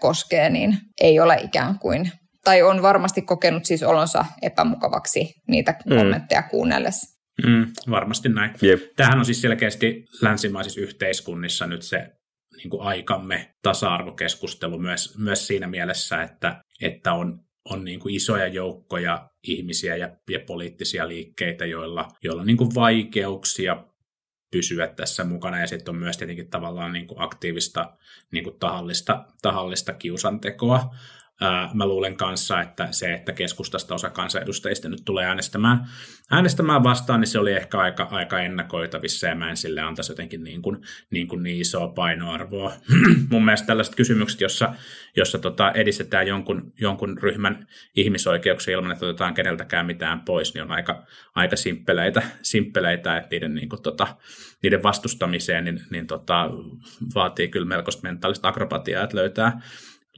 koskee, 0.00 0.50
niin 0.50 0.78
ei 1.00 1.20
ole 1.20 1.38
ikään 1.42 1.78
kuin 1.78 2.12
tai 2.44 2.62
on 2.62 2.82
varmasti 2.82 3.22
kokenut 3.22 3.64
siis 3.64 3.82
olonsa 3.82 4.24
epämukavaksi 4.42 5.34
niitä 5.48 5.74
mm. 5.86 5.96
kommentteja 5.96 6.42
kuunnellessa. 6.42 7.22
Mm, 7.46 7.66
varmasti 7.90 8.28
näin. 8.28 8.50
Yep. 8.62 8.80
Tämähän 8.96 9.18
on 9.18 9.24
siis 9.24 9.40
selkeästi 9.40 10.04
länsimaisissa 10.22 10.80
yhteiskunnissa 10.80 11.66
nyt 11.66 11.82
se 11.82 12.08
niin 12.56 12.70
kuin 12.70 12.82
aikamme 12.82 13.54
tasa-arvokeskustelu 13.62 14.78
myös, 14.78 15.18
myös 15.18 15.46
siinä 15.46 15.66
mielessä, 15.66 16.22
että, 16.22 16.62
että 16.82 17.12
on, 17.12 17.38
on 17.64 17.84
niin 17.84 18.00
kuin 18.00 18.14
isoja 18.14 18.46
joukkoja 18.46 19.30
ihmisiä 19.42 19.96
ja, 19.96 20.16
ja 20.30 20.40
poliittisia 20.46 21.08
liikkeitä, 21.08 21.66
joilla, 21.66 22.08
joilla 22.24 22.40
on 22.40 22.46
niin 22.46 22.56
kuin 22.56 22.74
vaikeuksia 22.74 23.84
pysyä 24.50 24.86
tässä 24.86 25.24
mukana. 25.24 25.60
Ja 25.60 25.66
sitten 25.66 25.94
on 25.94 26.00
myös 26.00 26.16
tietenkin 26.16 26.50
tavallaan 26.50 26.92
niin 26.92 27.06
kuin 27.06 27.20
aktiivista 27.20 27.96
niin 28.32 28.44
kuin 28.44 28.58
tahallista, 28.58 29.24
tahallista 29.42 29.92
kiusantekoa. 29.92 30.94
Mä 31.74 31.86
luulen 31.86 32.16
kanssa, 32.16 32.60
että 32.60 32.88
se, 32.90 33.12
että 33.12 33.32
keskustasta 33.32 33.94
osa 33.94 34.10
kansanedustajista 34.10 34.88
nyt 34.88 35.02
tulee 35.04 35.26
äänestämään, 35.26 35.86
äänestämään 36.30 36.84
vastaan, 36.84 37.20
niin 37.20 37.28
se 37.28 37.38
oli 37.38 37.52
ehkä 37.52 37.78
aika, 37.78 38.08
aika 38.10 38.40
ennakoitavissa 38.40 39.26
ja 39.26 39.34
mä 39.34 39.50
en 39.50 39.56
sille 39.56 39.80
antaisi 39.80 40.12
jotenkin 40.12 40.44
niin, 40.44 40.62
kuin, 40.62 40.78
niin, 41.10 41.28
kuin 41.28 41.42
niin 41.42 41.60
isoa 41.60 41.88
painoarvoa. 41.88 42.72
Mun 43.30 43.44
mielestä 43.44 43.66
tällaiset 43.66 43.94
kysymykset, 43.94 44.40
jossa, 44.40 44.74
jossa 45.16 45.38
tota 45.38 45.72
edistetään 45.72 46.26
jonkun, 46.26 46.72
jonkun 46.80 47.18
ryhmän 47.18 47.66
ihmisoikeuksia 47.96 48.74
ilman, 48.74 48.92
että 48.92 49.06
otetaan 49.06 49.34
keneltäkään 49.34 49.86
mitään 49.86 50.20
pois, 50.20 50.54
niin 50.54 50.62
on 50.62 50.72
aika, 50.72 51.06
aika 51.34 51.56
simppeleitä, 51.56 52.22
simppeleitä 52.42 53.16
että 53.16 53.28
niiden, 53.30 53.54
niin 53.54 53.68
kuin, 53.68 53.82
tota, 53.82 54.16
niiden 54.62 54.82
vastustamiseen 54.82 55.64
niin, 55.64 55.80
niin 55.90 56.06
tota, 56.06 56.50
vaatii 57.14 57.48
kyllä 57.48 57.66
melkoista 57.66 58.02
mentaalista 58.02 58.48
akrobatiaa, 58.48 59.04
että 59.04 59.16
löytää, 59.16 59.60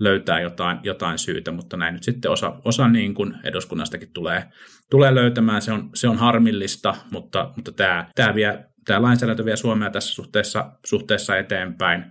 löytää 0.01 0.41
jotain, 0.41 0.79
jotain 0.83 1.19
syytä, 1.19 1.51
mutta 1.51 1.77
näin 1.77 1.95
nyt 1.95 2.03
sitten 2.03 2.31
osa, 2.31 2.61
osa 2.65 2.89
niin 2.89 3.15
kuin 3.15 3.35
eduskunnastakin 3.45 4.13
tulee, 4.13 4.45
tulee 4.91 5.15
löytämään. 5.15 5.63
Se 5.63 5.73
on, 5.73 5.91
se 5.95 6.09
on 6.09 6.17
harmillista, 6.17 6.95
mutta, 7.11 7.53
mutta 7.57 7.73
tämä, 7.73 8.07
tämä, 8.15 8.35
vie, 8.35 8.65
tämä 8.85 9.03
lainsäädäntö 9.03 9.45
vie 9.45 9.57
Suomea 9.57 9.91
tässä 9.91 10.15
suhteessa, 10.15 10.73
suhteessa 10.87 11.37
eteenpäin. 11.37 12.05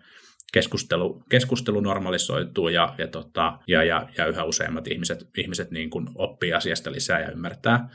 Keskustelu, 0.53 1.23
keskustelu 1.29 1.79
normalisoituu 1.79 2.67
ja, 2.67 2.95
ja, 2.97 3.07
tota, 3.07 3.59
ja, 3.67 3.83
ja, 3.83 4.09
ja 4.17 4.25
yhä 4.25 4.43
useammat 4.43 4.87
ihmiset, 4.87 5.29
ihmiset 5.37 5.71
niin 5.71 5.89
kuin 5.89 6.07
oppii 6.15 6.53
asiasta 6.53 6.91
lisää 6.91 7.19
ja 7.19 7.31
ymmärtää, 7.31 7.89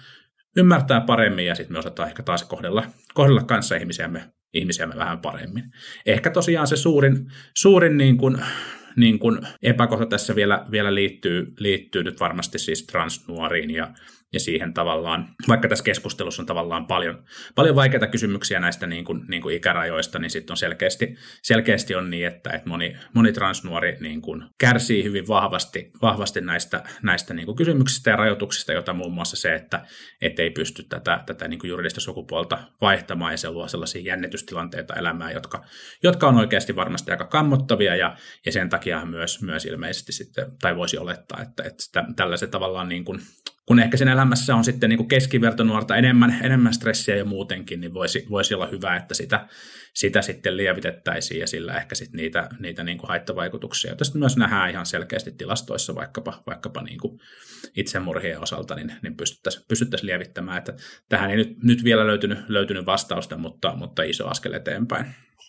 ymmärtää 0.56 1.00
paremmin 1.00 1.46
ja 1.46 1.54
sitten 1.54 1.74
me 1.74 1.78
osataan 1.78 2.08
ehkä 2.08 2.22
taas 2.22 2.44
kohdella, 2.44 2.84
kohdella 3.14 3.42
kanssa 3.42 3.76
ihmisiämme, 3.76 4.32
ihmisiämme 4.54 4.96
vähän 4.96 5.18
paremmin. 5.18 5.64
Ehkä 6.06 6.30
tosiaan 6.30 6.66
se 6.66 6.76
suurin, 6.76 7.26
suurin 7.54 7.96
niin 7.96 8.16
kuin 8.16 8.38
niin 8.98 9.18
kuin 9.18 9.38
epäkohta 9.62 10.06
tässä 10.06 10.36
vielä, 10.36 10.66
vielä 10.70 10.94
liittyy, 10.94 11.52
liittyy 11.58 12.02
nyt 12.02 12.20
varmasti 12.20 12.58
siis 12.58 12.86
transnuoriin 12.86 13.70
ja 13.70 13.90
ja 14.32 14.40
siihen 14.40 14.74
tavallaan, 14.74 15.28
vaikka 15.48 15.68
tässä 15.68 15.84
keskustelussa 15.84 16.42
on 16.42 16.46
tavallaan 16.46 16.86
paljon, 16.86 17.24
paljon 17.54 17.76
vaikeita 17.76 18.06
kysymyksiä 18.06 18.60
näistä 18.60 18.86
niin 18.86 19.04
kuin, 19.04 19.24
niin 19.28 19.42
kuin 19.42 19.56
ikärajoista, 19.56 20.18
niin 20.18 20.30
sitten 20.30 20.52
on 20.52 20.56
selkeästi, 20.56 21.16
selkeästi 21.42 21.94
on 21.94 22.10
niin, 22.10 22.26
että, 22.26 22.50
että 22.50 22.68
moni, 22.68 22.96
moni 23.14 23.32
transnuori 23.32 23.96
niin 24.00 24.22
kuin 24.22 24.44
kärsii 24.60 25.04
hyvin 25.04 25.28
vahvasti, 25.28 25.90
vahvasti 26.02 26.40
näistä, 26.40 26.82
näistä 27.02 27.34
niin 27.34 27.46
kuin 27.46 27.56
kysymyksistä 27.56 28.10
ja 28.10 28.16
rajoituksista, 28.16 28.72
joita 28.72 28.92
muun 28.92 29.12
muassa 29.12 29.36
se, 29.36 29.54
että 29.54 29.86
et 30.22 30.38
ei 30.38 30.50
pysty 30.50 30.82
tätä, 30.82 31.22
tätä 31.26 31.48
niin 31.48 31.60
kuin 31.60 31.68
juridista 31.68 32.00
sukupuolta 32.00 32.58
vaihtamaan, 32.80 33.32
ja 33.32 33.38
se 33.38 33.50
luo 33.50 33.68
sellaisia 33.68 34.02
jännitystilanteita 34.02 34.94
elämään, 34.94 35.32
jotka, 35.32 35.64
jotka 36.02 36.28
on 36.28 36.36
oikeasti 36.36 36.76
varmasti 36.76 37.10
aika 37.10 37.26
kammottavia, 37.26 37.96
ja, 37.96 38.16
ja 38.46 38.52
sen 38.52 38.68
takia 38.68 39.04
myös, 39.04 39.42
myös 39.42 39.64
ilmeisesti 39.64 40.12
sitten, 40.12 40.46
tai 40.60 40.76
voisi 40.76 40.98
olettaa, 40.98 41.42
että, 41.42 41.62
että 41.62 42.04
tällaiset 42.16 42.50
tavallaan 42.50 42.88
niin 42.88 43.04
kuin 43.04 43.20
kun 43.68 43.80
ehkä 43.80 43.96
sen 43.96 44.08
elämässä 44.08 44.56
on 44.56 44.64
sitten 44.64 44.90
niin 44.90 45.08
keskivertonuorta 45.08 45.96
enemmän, 45.96 46.38
enemmän 46.42 46.74
stressiä 46.74 47.16
jo 47.16 47.24
muutenkin, 47.24 47.80
niin 47.80 47.94
voisi, 47.94 48.26
voisi 48.30 48.54
olla 48.54 48.66
hyvä, 48.66 48.96
että 48.96 49.14
sitä, 49.14 49.46
sitä 49.94 50.22
sitten 50.22 50.56
lievitettäisiin 50.56 51.40
ja 51.40 51.46
sillä 51.46 51.76
ehkä 51.76 51.94
sitten 51.94 52.16
niitä, 52.16 52.48
niitä 52.58 52.84
niin 52.84 52.98
kuin 52.98 53.08
haittavaikutuksia, 53.08 53.94
sitten 54.02 54.18
myös 54.18 54.36
nähdään 54.36 54.70
ihan 54.70 54.86
selkeästi 54.86 55.32
tilastoissa 55.32 55.94
vaikkapa, 55.94 56.42
vaikkapa 56.46 56.82
niin 56.82 56.98
kuin 57.00 57.20
itsemurhien 57.76 58.42
osalta, 58.42 58.74
niin, 58.74 58.92
niin 59.02 59.16
pystyttäisiin, 59.16 59.64
pystyttäisiin 59.68 60.06
lievittämään. 60.06 60.58
Että 60.58 60.72
tähän 61.08 61.30
ei 61.30 61.36
nyt, 61.36 61.62
nyt 61.62 61.84
vielä 61.84 62.06
löytynyt, 62.06 62.38
löytynyt 62.48 62.86
vastausta, 62.86 63.36
mutta, 63.36 63.76
mutta 63.76 64.02
iso 64.02 64.26
askel 64.26 64.52
eteenpäin 64.52 65.06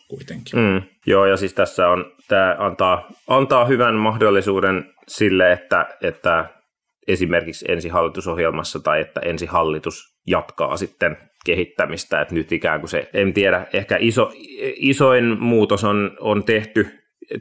kuitenkin. 0.08 0.60
Mm, 0.60 0.82
joo, 1.06 1.26
ja 1.26 1.38
siis 1.38 1.54
tässä 1.54 1.88
on, 1.88 2.06
tämä 2.28 2.56
antaa, 2.60 3.12
antaa 3.28 3.66
hyvän 3.66 3.96
mahdollisuuden 3.96 4.94
sille, 5.08 5.52
että, 5.52 5.88
että 6.02 6.59
esimerkiksi 7.08 7.66
ensi 7.68 7.90
hallitusohjelmassa 7.90 8.80
tai 8.80 9.02
että 9.02 9.20
ensi 9.20 9.46
hallitus 9.46 10.04
jatkaa 10.28 10.78
sitten 10.78 11.18
kehittämistä, 11.46 12.22
että 12.22 12.34
nyt 12.34 12.52
ikään 12.52 12.80
kuin 12.80 12.90
se, 12.90 13.10
en 13.14 13.34
tiedä, 13.34 13.68
ehkä 13.74 13.98
iso, 14.00 14.32
isoin 14.76 15.40
muutos 15.40 15.84
on, 15.84 16.18
on 16.20 16.44
tehty, 16.44 16.88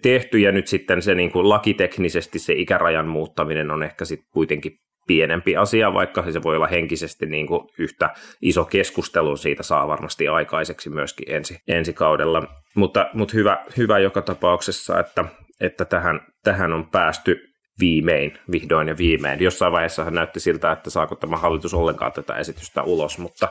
tehty 0.02 0.38
ja 0.38 0.52
nyt 0.52 0.66
sitten 0.66 1.02
se 1.02 1.14
niin 1.14 1.30
kuin 1.30 1.48
lakiteknisesti 1.48 2.38
se 2.38 2.52
ikärajan 2.52 3.08
muuttaminen 3.08 3.70
on 3.70 3.82
ehkä 3.82 4.04
sitten 4.04 4.28
kuitenkin 4.32 4.72
pienempi 5.06 5.56
asia, 5.56 5.94
vaikka 5.94 6.32
se 6.32 6.42
voi 6.42 6.56
olla 6.56 6.66
henkisesti 6.66 7.26
niin 7.26 7.46
kuin 7.46 7.68
yhtä 7.78 8.10
iso 8.42 8.64
keskustelu 8.64 9.36
siitä 9.36 9.62
saa 9.62 9.88
varmasti 9.88 10.28
aikaiseksi 10.28 10.90
myöskin 10.90 11.34
ensi, 11.34 11.58
ensi 11.68 11.92
kaudella. 11.92 12.42
Mutta, 12.76 13.10
mutta 13.14 13.34
hyvä, 13.34 13.64
hyvä 13.76 13.98
joka 13.98 14.22
tapauksessa, 14.22 15.00
että, 15.00 15.24
että 15.60 15.84
tähän, 15.84 16.20
tähän 16.44 16.72
on 16.72 16.90
päästy 16.90 17.47
viimein, 17.80 18.38
vihdoin 18.50 18.88
ja 18.88 18.98
viimein. 18.98 19.42
Jossain 19.42 19.72
vaiheessa 19.72 20.04
hän 20.04 20.14
näytti 20.14 20.40
siltä, 20.40 20.72
että 20.72 20.90
saako 20.90 21.14
tämä 21.14 21.36
hallitus 21.36 21.74
ollenkaan 21.74 22.12
tätä 22.12 22.34
esitystä 22.34 22.82
ulos, 22.82 23.18
mutta 23.18 23.48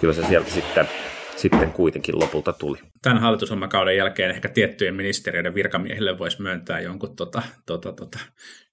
kyllä 0.00 0.14
se 0.14 0.26
sieltä 0.26 0.50
sitten, 0.50 0.88
sitten 1.36 1.72
kuitenkin 1.72 2.20
lopulta 2.20 2.52
tuli. 2.52 2.78
Tämän 3.02 3.22
hallitusohjelmakauden 3.22 3.96
jälkeen 3.96 4.30
ehkä 4.30 4.48
tiettyjen 4.48 4.94
ministeriöiden 4.94 5.54
virkamiehille 5.54 6.18
voisi 6.18 6.42
myöntää 6.42 6.80
jonkun 6.80 7.16
tota, 7.16 7.42
tota, 7.66 7.92
tota, 7.92 8.18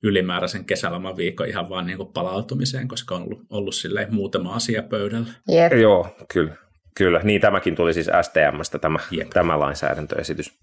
ylimääräisen 0.03 0.65
kesälomaviikon 0.65 1.47
ihan 1.47 1.69
vaan 1.69 1.85
niin 1.85 1.97
kuin 1.97 2.13
palautumiseen, 2.13 2.87
koska 2.87 3.15
on 3.15 3.21
ollut, 3.21 3.41
ollut 3.49 3.75
muutama 4.09 4.55
asia 4.55 4.83
pöydällä. 4.83 5.27
Yep. 5.53 5.73
Joo, 5.73 6.15
kyllä. 6.33 6.55
Kyllä, 6.97 7.21
niin 7.23 7.41
tämäkin 7.41 7.75
tuli 7.75 7.93
siis 7.93 8.09
STMstä 8.21 8.79
tämä, 8.79 8.99
yep. 9.17 9.29
tämä 9.29 9.59
lainsäädäntöesitys. 9.59 10.59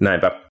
Näinpä 0.00 0.49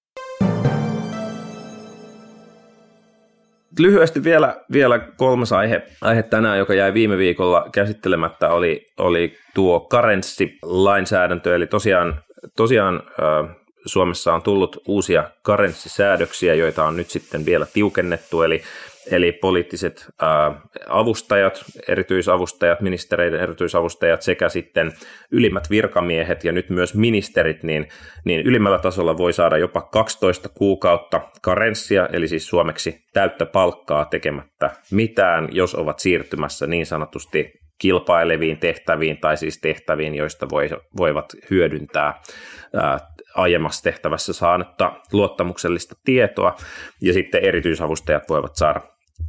lyhyesti 3.79 4.23
vielä, 4.23 4.55
vielä 4.71 4.99
kolmas 4.99 5.53
aihe, 5.53 5.81
aihe 6.01 6.23
tänään, 6.23 6.57
joka 6.57 6.73
jäi 6.73 6.93
viime 6.93 7.17
viikolla 7.17 7.69
käsittelemättä, 7.71 8.49
oli, 8.49 8.87
oli 8.97 9.37
tuo 9.53 9.79
karenssilainsäädäntö. 9.79 11.55
Eli 11.55 11.67
tosiaan, 11.67 12.21
tosiaan 12.55 13.03
Suomessa 13.85 14.33
on 14.33 14.41
tullut 14.41 14.83
uusia 14.87 15.23
karenssisäädöksiä, 15.41 16.53
joita 16.53 16.85
on 16.85 16.95
nyt 16.95 17.09
sitten 17.09 17.45
vielä 17.45 17.65
tiukennettu, 17.73 18.41
eli 18.41 18.61
eli 19.11 19.31
poliittiset 19.31 20.05
ää, 20.21 20.61
avustajat, 20.87 21.65
erityisavustajat, 21.87 22.81
ministereiden 22.81 23.39
erityisavustajat 23.39 24.21
sekä 24.21 24.49
sitten 24.49 24.93
ylimmät 25.31 25.69
virkamiehet 25.69 26.43
ja 26.43 26.51
nyt 26.51 26.69
myös 26.69 26.95
ministerit, 26.95 27.63
niin, 27.63 27.87
niin 28.25 28.41
ylimmällä 28.41 28.79
tasolla 28.79 29.17
voi 29.17 29.33
saada 29.33 29.57
jopa 29.57 29.81
12 29.81 30.49
kuukautta 30.49 31.21
karenssia, 31.41 32.09
eli 32.13 32.27
siis 32.27 32.47
suomeksi 32.47 33.05
täyttä 33.13 33.45
palkkaa 33.45 34.05
tekemättä 34.05 34.69
mitään, 34.91 35.47
jos 35.51 35.75
ovat 35.75 35.99
siirtymässä 35.99 36.67
niin 36.67 36.85
sanotusti 36.85 37.51
kilpaileviin 37.77 38.57
tehtäviin 38.57 39.17
tai 39.17 39.37
siis 39.37 39.61
tehtäviin, 39.61 40.15
joista 40.15 40.47
voi, 40.49 40.69
voivat 40.97 41.25
hyödyntää 41.49 42.21
ää, 42.73 42.99
aiemmassa 43.35 43.83
tehtävässä 43.83 44.33
saanutta 44.33 44.93
luottamuksellista 45.13 45.95
tietoa, 46.05 46.55
ja 47.01 47.13
sitten 47.13 47.43
erityisavustajat 47.43 48.23
voivat 48.29 48.55
saada 48.55 48.81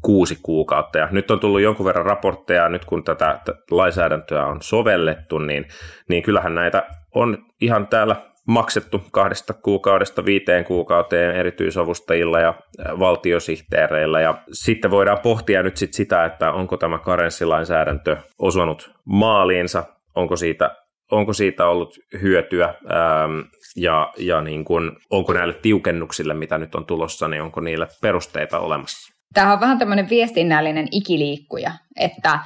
kuusi 0.03 0.38
kuukautta. 0.42 0.98
Ja 0.98 1.09
nyt 1.11 1.31
on 1.31 1.40
tullut 1.40 1.61
jonkun 1.61 1.87
verran 1.87 2.07
raportteja, 2.07 2.68
nyt 2.68 2.85
kun 2.85 3.05
tätä 3.05 3.40
lainsäädäntöä 3.70 4.46
on 4.46 4.62
sovellettu, 4.62 5.38
niin, 5.38 5.66
niin 6.09 6.22
kyllähän 6.22 6.55
näitä 6.55 6.87
on 7.14 7.38
ihan 7.61 7.87
täällä 7.87 8.16
maksettu 8.46 9.03
kahdesta 9.11 9.53
kuukaudesta 9.53 10.24
viiteen 10.24 10.64
kuukauteen 10.64 11.37
erityisavustajilla 11.37 12.40
ja 12.40 12.55
valtiosihteereillä. 12.98 14.20
Ja 14.20 14.42
sitten 14.53 14.90
voidaan 14.90 15.18
pohtia 15.18 15.62
nyt 15.62 15.76
sit 15.76 15.94
sitä, 15.94 16.24
että 16.24 16.53
onko 16.53 16.76
tämä 16.76 16.98
karenssilainsäädäntö 16.98 18.16
osunut 18.38 18.90
maaliinsa, 19.05 19.85
onko 20.14 20.37
siitä 20.37 20.76
onko 21.11 21.33
siitä 21.33 21.66
ollut 21.66 21.98
hyötyä 22.22 22.64
ähm, 22.66 23.40
ja, 23.76 24.12
ja 24.18 24.40
niin 24.40 24.64
kuin, 24.64 24.90
onko 25.11 25.33
näille 25.33 25.55
tiukennuksille, 25.55 26.35
mitä 26.35 26.59
nyt 26.59 26.74
on 26.74 26.87
tulossa, 26.87 27.29
niin 27.29 27.42
onko 27.42 27.61
niille 27.61 27.88
perusteita 28.03 28.59
olemassa? 28.59 29.19
Tämä 29.34 29.52
on 29.52 29.60
vähän 29.60 29.78
tämmöinen 29.78 30.08
viestinnällinen 30.08 30.88
ikiliikkuja, 30.90 31.72
että 31.96 32.38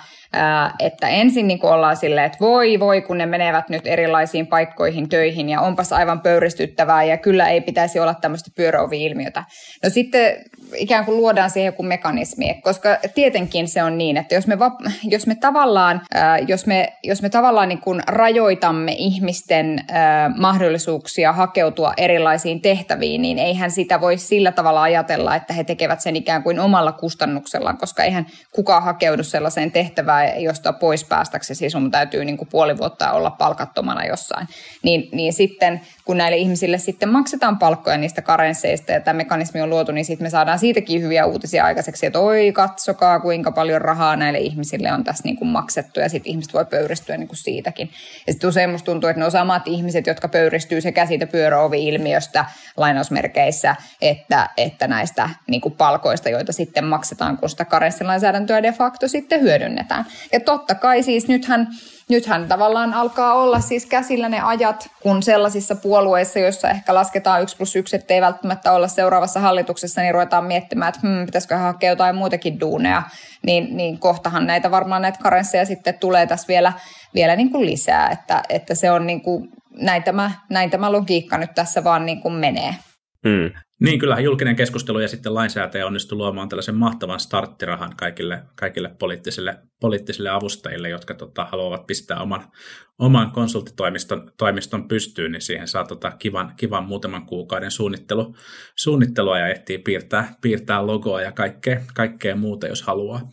että 0.78 1.08
ensin 1.08 1.48
niin 1.48 1.66
ollaan 1.66 1.96
silleen, 1.96 2.26
että 2.26 2.38
voi 2.40 2.80
voi, 2.80 3.02
kun 3.02 3.18
ne 3.18 3.26
menevät 3.26 3.68
nyt 3.68 3.86
erilaisiin 3.86 4.46
paikkoihin 4.46 5.08
töihin 5.08 5.48
ja 5.48 5.60
onpas 5.60 5.92
aivan 5.92 6.20
pöyristyttävää 6.20 7.04
ja 7.04 7.16
kyllä 7.16 7.48
ei 7.48 7.60
pitäisi 7.60 8.00
olla 8.00 8.14
tämmöistä 8.14 8.50
pyöräovi-ilmiötä. 8.56 9.44
No 9.82 9.90
sitten 9.90 10.36
ikään 10.76 11.04
kuin 11.04 11.16
luodaan 11.16 11.50
siihen 11.50 11.66
joku 11.66 11.82
mekanismi, 11.82 12.60
koska 12.62 12.88
tietenkin 13.14 13.68
se 13.68 13.82
on 13.82 13.98
niin, 13.98 14.16
että 14.16 14.34
jos 14.34 14.46
me, 14.46 14.56
jos 15.04 15.26
me 15.26 15.34
tavallaan, 15.34 16.00
jos 16.48 16.66
me, 16.66 16.92
jos 17.02 17.22
me 17.22 17.30
tavallaan 17.30 17.68
niin 17.68 17.80
kuin 17.80 18.02
rajoitamme 18.06 18.94
ihmisten 18.98 19.80
mahdollisuuksia 20.38 21.32
hakeutua 21.32 21.92
erilaisiin 21.96 22.60
tehtäviin, 22.60 23.22
niin 23.22 23.38
eihän 23.38 23.70
sitä 23.70 24.00
voi 24.00 24.18
sillä 24.18 24.52
tavalla 24.52 24.82
ajatella, 24.82 25.36
että 25.36 25.52
he 25.54 25.64
tekevät 25.64 26.00
sen 26.00 26.16
ikään 26.16 26.42
kuin 26.42 26.60
omalla 26.60 26.92
kustannuksellaan, 26.92 27.78
koska 27.78 28.04
eihän 28.04 28.26
kukaan 28.54 28.82
hakeudu 28.82 29.22
sellaiseen 29.34 29.72
tehtävään, 29.72 30.42
josta 30.42 30.72
pois 30.72 31.04
päästäksesi 31.04 31.70
sun 31.70 31.90
täytyy 31.90 32.24
niin 32.24 32.36
kuin 32.36 32.48
puoli 32.48 32.78
vuotta 32.78 33.12
olla 33.12 33.30
palkattomana 33.30 34.06
jossain. 34.06 34.46
Niin, 34.82 35.08
niin 35.12 35.32
sitten 35.32 35.80
kun 36.04 36.16
näille 36.16 36.36
ihmisille 36.36 36.78
sitten 36.78 37.08
maksetaan 37.08 37.58
palkkoja 37.58 37.98
niistä 37.98 38.22
karensseista 38.22 38.92
ja 38.92 39.00
tämä 39.00 39.16
mekanismi 39.16 39.62
on 39.62 39.70
luotu, 39.70 39.92
niin 39.92 40.04
sitten 40.04 40.24
me 40.24 40.30
saadaan 40.30 40.58
siitäkin 40.58 41.02
hyviä 41.02 41.26
uutisia 41.26 41.64
aikaiseksi, 41.64 42.06
että 42.06 42.18
oi 42.18 42.52
katsokaa 42.52 43.20
kuinka 43.20 43.52
paljon 43.52 43.80
rahaa 43.80 44.16
näille 44.16 44.38
ihmisille 44.38 44.92
on 44.92 45.04
tässä 45.04 45.24
niin 45.24 45.36
kuin 45.36 45.48
maksettu 45.48 46.00
ja 46.00 46.08
sitten 46.08 46.30
ihmiset 46.30 46.54
voi 46.54 46.64
pöyristyä 46.64 47.16
niin 47.16 47.28
kuin 47.28 47.36
siitäkin. 47.36 47.90
Ja 48.26 48.32
sitten 48.32 48.48
usein 48.48 48.70
musta 48.70 48.84
tuntuu, 48.86 49.10
että 49.10 49.20
ne 49.20 49.24
on 49.24 49.30
samat 49.30 49.68
ihmiset, 49.68 50.06
jotka 50.06 50.28
pöyristyy 50.28 50.80
sekä 50.80 51.06
siitä 51.06 51.26
pyöräovi-ilmiöstä 51.26 52.44
lainausmerkeissä, 52.76 53.76
että, 54.02 54.48
että 54.56 54.88
näistä 54.88 55.30
niin 55.48 55.60
kuin 55.60 55.74
palkoista, 55.74 56.28
joita 56.28 56.52
sitten 56.52 56.84
maksetaan, 56.84 57.38
kun 57.38 57.50
sitä 57.50 57.64
karenssilainsäädäntöä 57.64 58.62
de 58.62 58.72
facto 58.72 59.08
sitten 59.08 59.40
hyödynnetään. 59.40 60.04
Ja 60.32 60.40
totta 60.40 60.74
kai 60.74 61.02
siis 61.02 61.28
nythän 61.28 61.68
nythän 62.08 62.48
tavallaan 62.48 62.94
alkaa 62.94 63.34
olla 63.34 63.60
siis 63.60 63.86
käsillä 63.86 64.28
ne 64.28 64.40
ajat, 64.40 64.90
kun 65.02 65.22
sellaisissa 65.22 65.74
puolueissa, 65.74 66.38
joissa 66.38 66.70
ehkä 66.70 66.94
lasketaan 66.94 67.42
1 67.42 67.56
plus 67.56 67.76
1, 67.76 67.96
ettei 67.96 68.20
välttämättä 68.20 68.72
olla 68.72 68.88
seuraavassa 68.88 69.40
hallituksessa, 69.40 70.00
niin 70.00 70.14
ruvetaan 70.14 70.44
miettimään, 70.44 70.88
että 70.88 71.00
hmm, 71.02 71.26
pitäisikö 71.26 71.56
hakea 71.56 71.90
jotain 71.90 72.16
muitakin 72.16 72.60
duuneja, 72.60 73.02
niin, 73.46 73.76
niin 73.76 73.98
kohtahan 73.98 74.46
näitä 74.46 74.70
varmaan 74.70 75.02
näitä 75.02 75.18
karensseja 75.22 75.66
sitten 75.66 75.98
tulee 75.98 76.26
tässä 76.26 76.48
vielä, 76.48 76.72
vielä 77.14 77.36
niin 77.36 77.50
kuin 77.50 77.66
lisää, 77.66 78.08
että, 78.08 78.42
että 78.48 78.74
se 78.74 78.90
on 78.90 79.06
niin 79.06 79.20
kuin, 79.20 79.48
näin, 79.80 80.02
tämä, 80.02 80.30
näin 80.48 80.70
tämä 80.70 80.92
logiikka 80.92 81.38
nyt 81.38 81.54
tässä 81.54 81.84
vaan 81.84 82.06
niin 82.06 82.20
kuin 82.20 82.34
menee. 82.34 82.74
Hmm. 83.28 83.50
Niin, 83.80 83.98
kyllähän 83.98 84.24
julkinen 84.24 84.56
keskustelu 84.56 84.98
ja 84.98 85.08
sitten 85.08 85.34
lainsäätäjä 85.34 85.86
onnistui 85.86 86.16
luomaan 86.16 86.48
tällaisen 86.48 86.74
mahtavan 86.74 87.20
starttirahan 87.20 87.96
kaikille, 87.96 88.42
kaikille 88.56 88.90
poliittisille, 88.98 89.58
poliittisille 89.80 90.30
avustajille, 90.30 90.88
jotka 90.88 91.14
tota, 91.14 91.44
haluavat 91.44 91.86
pistää 91.86 92.20
oman, 92.20 92.44
oman 92.98 93.30
konsulttitoimiston 93.30 94.32
toimiston 94.38 94.88
pystyyn, 94.88 95.32
niin 95.32 95.42
siihen 95.42 95.68
saa 95.68 95.84
tota, 95.84 96.10
kivan, 96.18 96.52
kivan 96.56 96.84
muutaman 96.84 97.26
kuukauden 97.26 97.70
suunnittelu, 97.70 98.36
suunnittelua 98.76 99.38
ja 99.38 99.48
ehtii 99.48 99.78
piirtää, 99.78 100.34
piirtää 100.40 100.86
logoa 100.86 101.22
ja 101.22 101.32
kaikkea, 101.32 101.80
kaikkea 101.94 102.36
muuta, 102.36 102.66
jos 102.66 102.82
haluaa. 102.82 103.30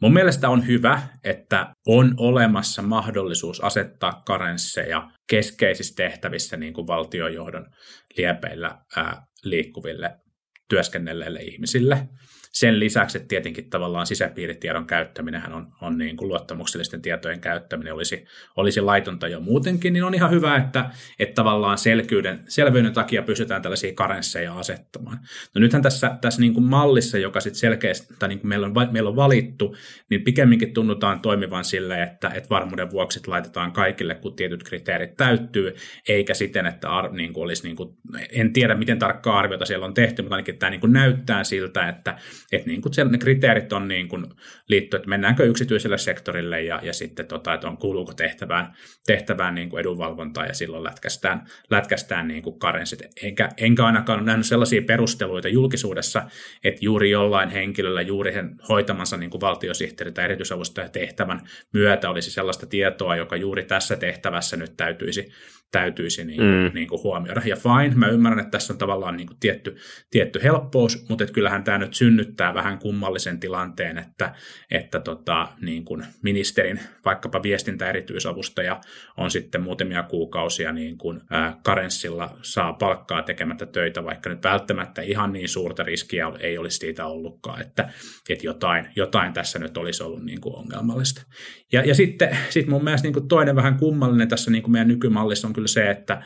Mun 0.00 0.12
mielestä 0.12 0.48
on 0.48 0.66
hyvä, 0.66 1.02
että 1.24 1.74
on 1.86 2.14
olemassa 2.16 2.82
mahdollisuus 2.82 3.60
asettaa 3.60 4.22
karensseja 4.26 5.10
keskeisissä 5.30 5.94
tehtävissä 5.96 6.56
niin 6.56 6.74
kuin 6.74 6.86
valtiojohdon 6.86 7.66
liepeillä 8.16 8.78
ää, 8.96 9.26
liikkuville 9.44 10.16
työskennelleille 10.68 11.40
ihmisille. 11.42 12.08
Sen 12.54 12.80
lisäksi, 12.80 13.18
että 13.18 13.28
tietenkin 13.28 13.70
tavallaan 13.70 14.06
sisäpiiritiedon 14.06 14.86
käyttäminen 14.86 15.52
on, 15.52 15.66
on 15.80 15.98
niin 15.98 16.16
kuin 16.16 16.28
luottamuksellisten 16.28 17.02
tietojen 17.02 17.40
käyttäminen 17.40 17.94
olisi, 17.94 18.24
olisi 18.56 18.80
laitonta 18.80 19.28
jo 19.28 19.40
muutenkin, 19.40 19.92
niin 19.92 20.04
on 20.04 20.14
ihan 20.14 20.30
hyvä, 20.30 20.56
että, 20.56 20.90
että 21.18 21.34
tavallaan 21.34 21.78
selkyyden, 21.78 22.40
selvyyden 22.48 22.92
takia 22.92 23.22
pystytään 23.22 23.62
tällaisia 23.62 23.94
karensseja 23.94 24.58
asettamaan. 24.58 25.18
No 25.54 25.60
nythän 25.60 25.82
tässä, 25.82 26.18
tässä 26.20 26.40
niin 26.40 26.54
kuin 26.54 26.64
mallissa, 26.64 27.18
joka 27.18 27.40
sitten 27.40 27.60
selkeästi, 27.60 28.14
tai 28.18 28.28
niin 28.28 28.40
kuin 28.40 28.48
meillä, 28.48 28.66
on, 28.66 28.74
meillä 28.90 29.10
on 29.10 29.16
valittu, 29.16 29.76
niin 30.10 30.24
pikemminkin 30.24 30.74
tunnutaan 30.74 31.20
toimivan 31.20 31.64
sille, 31.64 32.02
että, 32.02 32.28
että 32.28 32.50
varmuuden 32.50 32.90
vuoksi 32.90 33.20
laitetaan 33.26 33.72
kaikille, 33.72 34.14
kun 34.14 34.36
tietyt 34.36 34.62
kriteerit 34.62 35.16
täyttyy, 35.16 35.74
eikä 36.08 36.34
siten, 36.34 36.66
että 36.66 36.90
ar, 36.90 37.12
niin 37.12 37.32
kuin 37.32 37.44
olisi, 37.44 37.64
niin 37.64 37.76
kuin, 37.76 37.96
en 38.32 38.52
tiedä 38.52 38.74
miten 38.74 38.98
tarkkaa 38.98 39.38
arviota 39.38 39.66
siellä 39.66 39.86
on 39.86 39.94
tehty, 39.94 40.22
mutta 40.22 40.34
ainakin 40.34 40.58
tämä 40.58 40.70
niin 40.70 40.80
kuin 40.80 40.92
näyttää 40.92 41.44
siltä, 41.44 41.88
että 41.88 42.18
että 42.56 42.68
niin 42.68 42.82
kuin 42.82 42.92
ne 43.10 43.18
kriteerit 43.18 43.72
on 43.72 43.88
niin 43.88 44.08
kuin 44.08 44.26
liittyy, 44.68 44.96
että 44.96 45.08
mennäänkö 45.08 45.44
yksityiselle 45.44 45.98
sektorille 45.98 46.62
ja, 46.62 46.80
ja 46.82 46.92
sitten 46.92 47.26
tota, 47.26 47.54
että 47.54 47.68
on, 47.68 47.76
kuuluuko 47.76 48.14
tehtävään, 48.14 48.74
tehtävään 49.06 49.54
niin 49.54 49.70
kuin 49.70 49.80
edunvalvontaa 49.80 50.46
ja 50.46 50.54
silloin 50.54 50.84
lätkästään, 50.84 51.46
lätkästään 51.70 52.28
niin 52.28 52.42
kuin 52.42 52.58
karensit. 52.58 53.00
Enkä, 53.22 53.48
enkä 53.56 53.86
ainakaan 53.86 54.18
ole 54.18 54.26
nähnyt 54.26 54.46
sellaisia 54.46 54.82
perusteluita 54.82 55.48
julkisuudessa, 55.48 56.22
että 56.64 56.84
juuri 56.84 57.10
jollain 57.10 57.48
henkilöllä 57.48 58.02
juuri 58.02 58.32
sen 58.32 58.56
hoitamansa 58.68 59.16
niin 59.16 59.30
kuin 59.30 59.40
valtiosihteeri 59.40 60.12
tai 60.12 60.24
erityisavustaja 60.24 60.88
tehtävän 60.88 61.40
myötä 61.72 62.10
olisi 62.10 62.30
sellaista 62.30 62.66
tietoa, 62.66 63.16
joka 63.16 63.36
juuri 63.36 63.64
tässä 63.64 63.96
tehtävässä 63.96 64.56
nyt 64.56 64.76
täytyisi, 64.76 65.32
täytyisi 65.74 66.24
niin, 66.24 66.40
mm. 66.40 66.70
niin 66.74 66.88
kuin 66.88 67.02
huomioida. 67.02 67.42
Ja 67.44 67.56
fine, 67.56 67.94
mä 67.94 68.08
ymmärrän, 68.08 68.40
että 68.40 68.50
tässä 68.50 68.72
on 68.72 68.78
tavallaan 68.78 69.16
niin 69.16 69.26
kuin 69.26 69.36
tietty, 69.40 69.76
tietty 70.10 70.40
helppous, 70.42 71.08
mutta 71.08 71.24
että 71.24 71.34
kyllähän 71.34 71.64
tämä 71.64 71.78
nyt 71.78 71.94
synnyttää 71.94 72.54
vähän 72.54 72.78
kummallisen 72.78 73.40
tilanteen, 73.40 73.98
että, 73.98 74.34
että 74.70 75.00
tota, 75.00 75.48
niin 75.60 75.84
kuin 75.84 76.04
ministerin 76.22 76.80
vaikkapa 77.04 77.42
viestintäerityisavustaja 77.42 78.80
on 79.16 79.30
sitten 79.30 79.62
muutamia 79.62 80.02
kuukausia 80.02 80.72
niin 80.72 80.98
kuin, 80.98 81.20
ää, 81.30 81.56
karenssilla 81.64 82.36
saa 82.42 82.72
palkkaa 82.72 83.22
tekemättä 83.22 83.66
töitä, 83.66 84.04
vaikka 84.04 84.30
nyt 84.30 84.44
välttämättä 84.44 85.02
ihan 85.02 85.32
niin 85.32 85.48
suurta 85.48 85.82
riskiä 85.82 86.32
ei 86.40 86.58
olisi 86.58 86.76
siitä 86.78 87.06
ollutkaan, 87.06 87.60
että, 87.60 87.88
että 88.30 88.46
jotain, 88.46 88.88
jotain 88.96 89.32
tässä 89.32 89.58
nyt 89.58 89.76
olisi 89.76 90.02
ollut 90.02 90.24
niin 90.24 90.40
kuin 90.40 90.56
ongelmallista. 90.56 91.22
Ja, 91.72 91.82
ja 91.84 91.94
sitten 91.94 92.36
sit 92.48 92.66
mun 92.66 92.84
mielestä 92.84 93.06
niin 93.06 93.12
kuin 93.12 93.28
toinen 93.28 93.56
vähän 93.56 93.78
kummallinen 93.78 94.28
tässä 94.28 94.50
niin 94.50 94.62
kuin 94.62 94.72
meidän 94.72 94.88
nykymallissa 94.88 95.48
on 95.48 95.54
kyllä 95.54 95.63
se, 95.68 95.90
että 95.90 96.22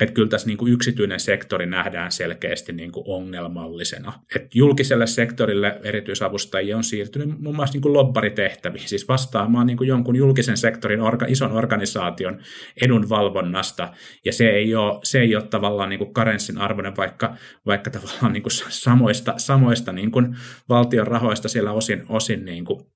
että 0.00 0.14
kyllä 0.14 0.28
tässä 0.28 0.46
niin 0.46 0.58
kuin 0.58 0.72
yksityinen 0.72 1.20
sektori 1.20 1.66
nähdään 1.66 2.12
selkeästi 2.12 2.72
niin 2.72 2.92
kuin 2.92 3.04
ongelmallisena. 3.08 4.12
Et 4.36 4.54
julkiselle 4.54 5.06
sektorille 5.06 5.80
erityisavustajia 5.82 6.76
on 6.76 6.84
siirtynyt 6.84 7.40
muun 7.40 7.56
muassa 7.56 7.72
niin 7.74 7.82
kuin 7.82 7.92
lobbaritehtäviin, 7.92 8.88
siis 8.88 9.08
vastaamaan 9.08 9.66
niin 9.66 9.76
kuin 9.76 9.88
jonkun 9.88 10.16
julkisen 10.16 10.56
sektorin 10.56 11.00
orga, 11.00 11.26
ison 11.28 11.52
organisaation 11.52 12.40
edunvalvonnasta, 12.82 13.92
ja 14.24 14.32
se 14.32 14.48
ei 14.50 14.74
ole, 14.74 15.00
se 15.04 15.20
ei 15.20 15.36
ole 15.36 15.44
tavallaan 15.50 15.88
niin 15.88 15.98
kuin 15.98 16.14
karenssin 16.14 16.58
arvoinen, 16.58 16.96
vaikka, 16.96 17.36
vaikka 17.66 17.90
tavallaan 17.90 18.32
niin 18.32 18.42
kuin 18.42 18.52
samoista, 18.68 19.34
samoista 19.36 19.92
niin 19.92 20.10
kuin 20.10 20.36
valtion 20.68 21.06
rahoista 21.06 21.48
siellä 21.48 21.72
osin, 21.72 22.02
osin 22.08 22.44
niin 22.44 22.64
kuin 22.64 22.93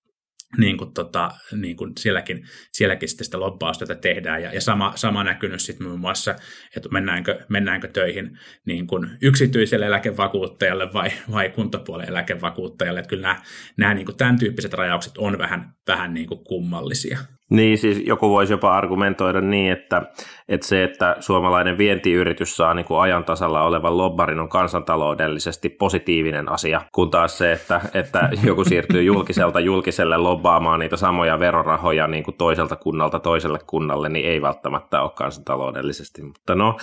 niin 0.56 0.78
kuin 0.78 0.94
tota, 0.94 1.30
niin 1.56 1.76
kuin 1.76 1.92
sielläkin, 1.98 2.46
sielläkin 2.72 3.08
sitten 3.08 3.24
sitä 3.24 3.40
lobbausta 3.40 3.94
tehdään. 3.94 4.42
Ja, 4.42 4.52
ja 4.54 4.60
sama, 4.60 4.92
sama 4.96 5.24
näkynyt 5.24 5.60
sitten 5.60 5.86
muun 5.86 6.00
muassa, 6.00 6.36
että 6.76 6.88
mennäänkö, 6.88 7.44
mennäänkö 7.48 7.88
töihin 7.88 8.38
niin 8.64 8.86
kuin 8.86 9.10
yksityiselle 9.22 9.86
eläkevakuuttajalle 9.86 10.92
vai, 10.92 11.10
vai 11.30 11.50
kuntapuolen 11.50 12.08
eläkevakuuttajalle. 12.08 13.00
Että 13.00 13.10
kyllä 13.10 13.22
nämä, 13.22 13.42
nämä 13.76 13.94
niin 13.94 14.06
kuin 14.06 14.16
tämän 14.16 14.38
tyyppiset 14.38 14.72
rajaukset 14.74 15.18
on 15.18 15.38
vähän, 15.38 15.72
vähän 15.86 16.14
niin 16.14 16.26
kuin 16.26 16.44
kummallisia. 16.44 17.18
Niin, 17.50 17.78
siis 17.78 18.02
joku 18.06 18.30
voisi 18.30 18.52
jopa 18.52 18.76
argumentoida 18.76 19.40
niin, 19.40 19.72
että, 19.72 20.02
että 20.48 20.66
se, 20.66 20.84
että 20.84 21.16
suomalainen 21.20 21.78
vientiyritys 21.78 22.56
saa 22.56 22.74
niin 22.74 22.86
kuin 22.86 23.00
ajan 23.00 23.24
tasalla 23.24 23.62
olevan 23.62 23.98
lobbarin 23.98 24.40
on 24.40 24.48
kansantaloudellisesti 24.48 25.68
positiivinen 25.68 26.52
asia, 26.52 26.80
kun 26.92 27.10
taas 27.10 27.38
se, 27.38 27.52
että, 27.52 27.80
että 27.94 28.28
joku 28.46 28.64
siirtyy 28.64 29.02
julkiselta 29.02 29.60
julkiselle 29.60 30.16
lobbaamaan 30.16 30.80
niitä 30.80 30.96
samoja 30.96 31.38
verorahoja 31.38 32.06
niin 32.06 32.24
kuin 32.24 32.36
toiselta 32.36 32.76
kunnalta 32.76 33.18
toiselle 33.18 33.58
kunnalle, 33.66 34.08
niin 34.08 34.26
ei 34.26 34.42
välttämättä 34.42 35.02
ole 35.02 35.10
kansantaloudellisesti. 35.14 36.22
Mutta 36.22 36.54
no, 36.54 36.76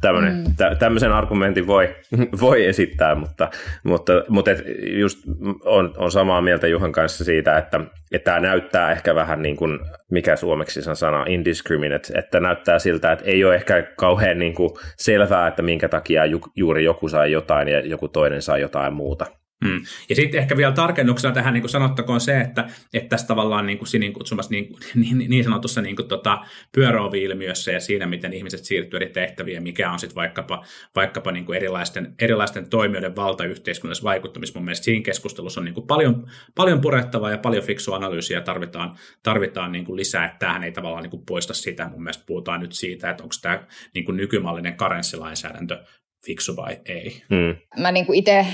tämmönen, 0.00 0.36
mm. 0.36 0.56
tä, 0.56 0.74
tämmöisen 0.74 1.12
argumentin 1.12 1.66
voi, 1.66 1.96
voi 2.40 2.64
esittää, 2.64 3.14
mutta, 3.14 3.50
mutta, 3.84 4.12
mutta 4.28 4.50
et 4.50 4.64
just 4.98 5.18
on, 5.64 5.94
on 5.96 6.10
samaa 6.10 6.40
mieltä 6.40 6.66
Juhan 6.66 6.92
kanssa 6.92 7.24
siitä, 7.24 7.58
että, 7.58 7.80
että 8.12 8.24
tämä 8.24 8.40
näyttää 8.40 8.92
ehkä 8.92 9.14
vähän 9.14 9.42
niin 9.42 9.56
kuin 9.56 9.78
mikä 10.10 10.36
suomeksi 10.36 10.82
sen 10.82 10.96
sana, 10.96 11.24
indiscriminate, 11.28 12.18
että 12.18 12.40
näyttää 12.40 12.78
siltä, 12.78 13.12
että 13.12 13.24
ei 13.24 13.44
ole 13.44 13.54
ehkä 13.54 13.82
kauhean 13.82 14.38
niin 14.38 14.54
kuin 14.54 14.70
selvää, 14.96 15.48
että 15.48 15.62
minkä 15.62 15.88
takia 15.88 16.26
ju, 16.26 16.40
juuri 16.56 16.84
joku 16.84 17.08
sai 17.08 17.32
jotain 17.32 17.68
ja 17.68 17.80
joku 17.80 18.08
toinen 18.08 18.42
sai 18.42 18.60
jotain 18.60 18.92
muuta. 18.92 19.26
Hmm. 19.64 19.80
Ja 20.08 20.16
sitten 20.16 20.40
ehkä 20.40 20.56
vielä 20.56 20.72
tarkennuksena 20.72 21.34
tähän 21.34 21.54
niin 21.54 21.62
kuin 21.62 21.70
sanottakoon 21.70 22.20
se, 22.20 22.40
että, 22.40 22.68
että 22.94 23.08
tässä 23.08 23.26
tavallaan 23.26 23.66
niin 23.66 23.78
kuin, 23.78 23.88
niin 23.98 24.12
kutsumassa 24.12 24.50
niin, 24.50 24.76
niin, 24.94 25.30
niin 25.30 25.44
sanotussa 25.44 25.82
niin 25.82 25.96
kuin, 25.96 26.08
tota, 26.08 26.38
pyöröovi-ilmiössä 26.72 27.72
ja 27.72 27.80
siinä, 27.80 28.06
miten 28.06 28.32
ihmiset 28.32 28.64
siirtyy 28.64 28.96
eri 28.96 29.08
tehtäviin, 29.08 29.62
mikä 29.62 29.92
on 29.92 29.98
sitten 29.98 30.14
vaikkapa, 30.14 30.64
vaikkapa 30.94 31.32
niin 31.32 31.44
kuin 31.44 31.56
erilaisten, 31.56 32.14
erilaisten 32.18 32.70
toimijoiden 32.70 33.16
valta 33.16 33.44
yhteiskunnassa 33.44 34.04
vaikuttamista. 34.04 34.58
Mun 34.58 34.64
mielestä 34.64 34.84
siinä 34.84 35.04
keskustelussa 35.04 35.60
on 35.60 35.64
niin 35.64 35.74
kuin 35.74 35.86
paljon, 35.86 36.30
paljon 36.54 36.80
purettavaa 36.80 37.30
ja 37.30 37.38
paljon 37.38 37.64
fiksua 37.64 37.96
analyysiä 37.96 38.40
tarvitaan, 38.40 38.96
tarvitaan 39.22 39.72
niin 39.72 39.84
kuin 39.84 39.96
lisää, 39.96 40.24
että 40.24 40.38
tämähän 40.38 40.64
ei 40.64 40.72
tavallaan 40.72 41.02
niin 41.02 41.10
kuin 41.10 41.26
poista 41.26 41.54
sitä. 41.54 41.88
Mun 41.88 42.02
mielestä 42.02 42.24
puhutaan 42.26 42.60
nyt 42.60 42.72
siitä, 42.72 43.10
että 43.10 43.22
onko 43.22 43.34
tämä 43.42 43.62
niin 43.94 44.04
kuin 44.04 44.16
nykymallinen 44.16 44.76
karenssilainsäädäntö 44.76 45.84
fiksu 46.26 46.56
vai 46.56 46.80
ei. 46.86 47.22
Mm. 47.30 47.80
Mä 47.82 47.92
niin 47.92 48.14
itse 48.14 48.46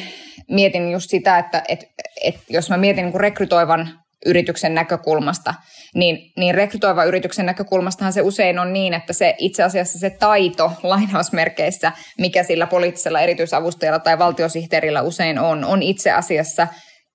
mietin 0.51 0.93
just 0.93 1.11
sitä, 1.11 1.39
että 1.39 1.63
et, 1.69 1.85
et 2.25 2.37
jos 2.49 2.71
mä 2.71 2.77
mietin 2.77 3.05
niin 3.05 3.21
rekrytoivan 3.21 4.03
yrityksen 4.27 4.75
näkökulmasta, 4.75 5.55
niin, 5.95 6.33
niin 6.37 6.55
rekrytoivan 6.55 7.09
yrityksen 7.09 7.47
näkökulmastahan 7.47 8.13
se 8.13 8.23
usein 8.23 8.59
on 8.59 8.73
niin, 8.73 8.95
että 8.95 9.13
se 9.13 9.35
itse 9.39 9.63
asiassa 9.63 9.99
se 9.99 10.11
taito 10.11 10.73
lainausmerkeissä, 10.83 11.93
mikä 12.19 12.43
sillä 12.43 12.67
poliittisella 12.67 13.21
erityisavustajalla 13.21 13.99
tai 13.99 14.19
valtiosihteerillä 14.19 15.03
usein 15.03 15.39
on, 15.39 15.65
on 15.65 15.83
itse 15.83 16.13
asiassa 16.13 16.67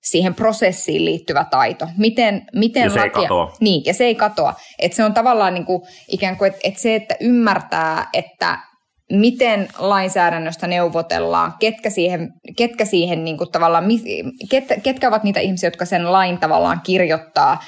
siihen 0.02 0.34
prosessiin 0.34 1.04
liittyvä 1.04 1.44
taito. 1.50 1.88
Miten, 1.96 2.46
miten 2.54 2.82
ja 2.82 2.90
se 2.90 2.96
lakia, 2.96 3.04
ei 3.04 3.10
katoa. 3.10 3.56
Niin, 3.60 3.82
ja 3.84 3.94
se 3.94 4.04
ei 4.04 4.14
katoa. 4.14 4.54
Et 4.78 4.92
se 4.92 5.04
on 5.04 5.14
tavallaan 5.14 5.54
niin 5.54 5.64
kuin, 5.64 5.82
ikään 6.08 6.36
kuin, 6.36 6.48
että 6.48 6.60
et 6.64 6.78
se, 6.78 6.94
että 6.94 7.16
ymmärtää, 7.20 8.08
että 8.12 8.58
miten 9.12 9.68
lainsäädännöstä 9.78 10.66
neuvotellaan, 10.66 11.54
ketkä 11.60 11.90
siihen, 11.90 12.32
ketkä 12.56 12.84
siihen 12.84 13.24
niin 13.24 13.38
kuin 13.38 13.52
tavallaan, 13.52 13.84
ketkä, 14.50 14.76
ketkä 14.80 15.08
ovat 15.08 15.24
niitä 15.24 15.40
ihmisiä, 15.40 15.66
jotka 15.66 15.84
sen 15.84 16.12
lain 16.12 16.38
tavallaan 16.38 16.80
kirjoittaa, 16.84 17.64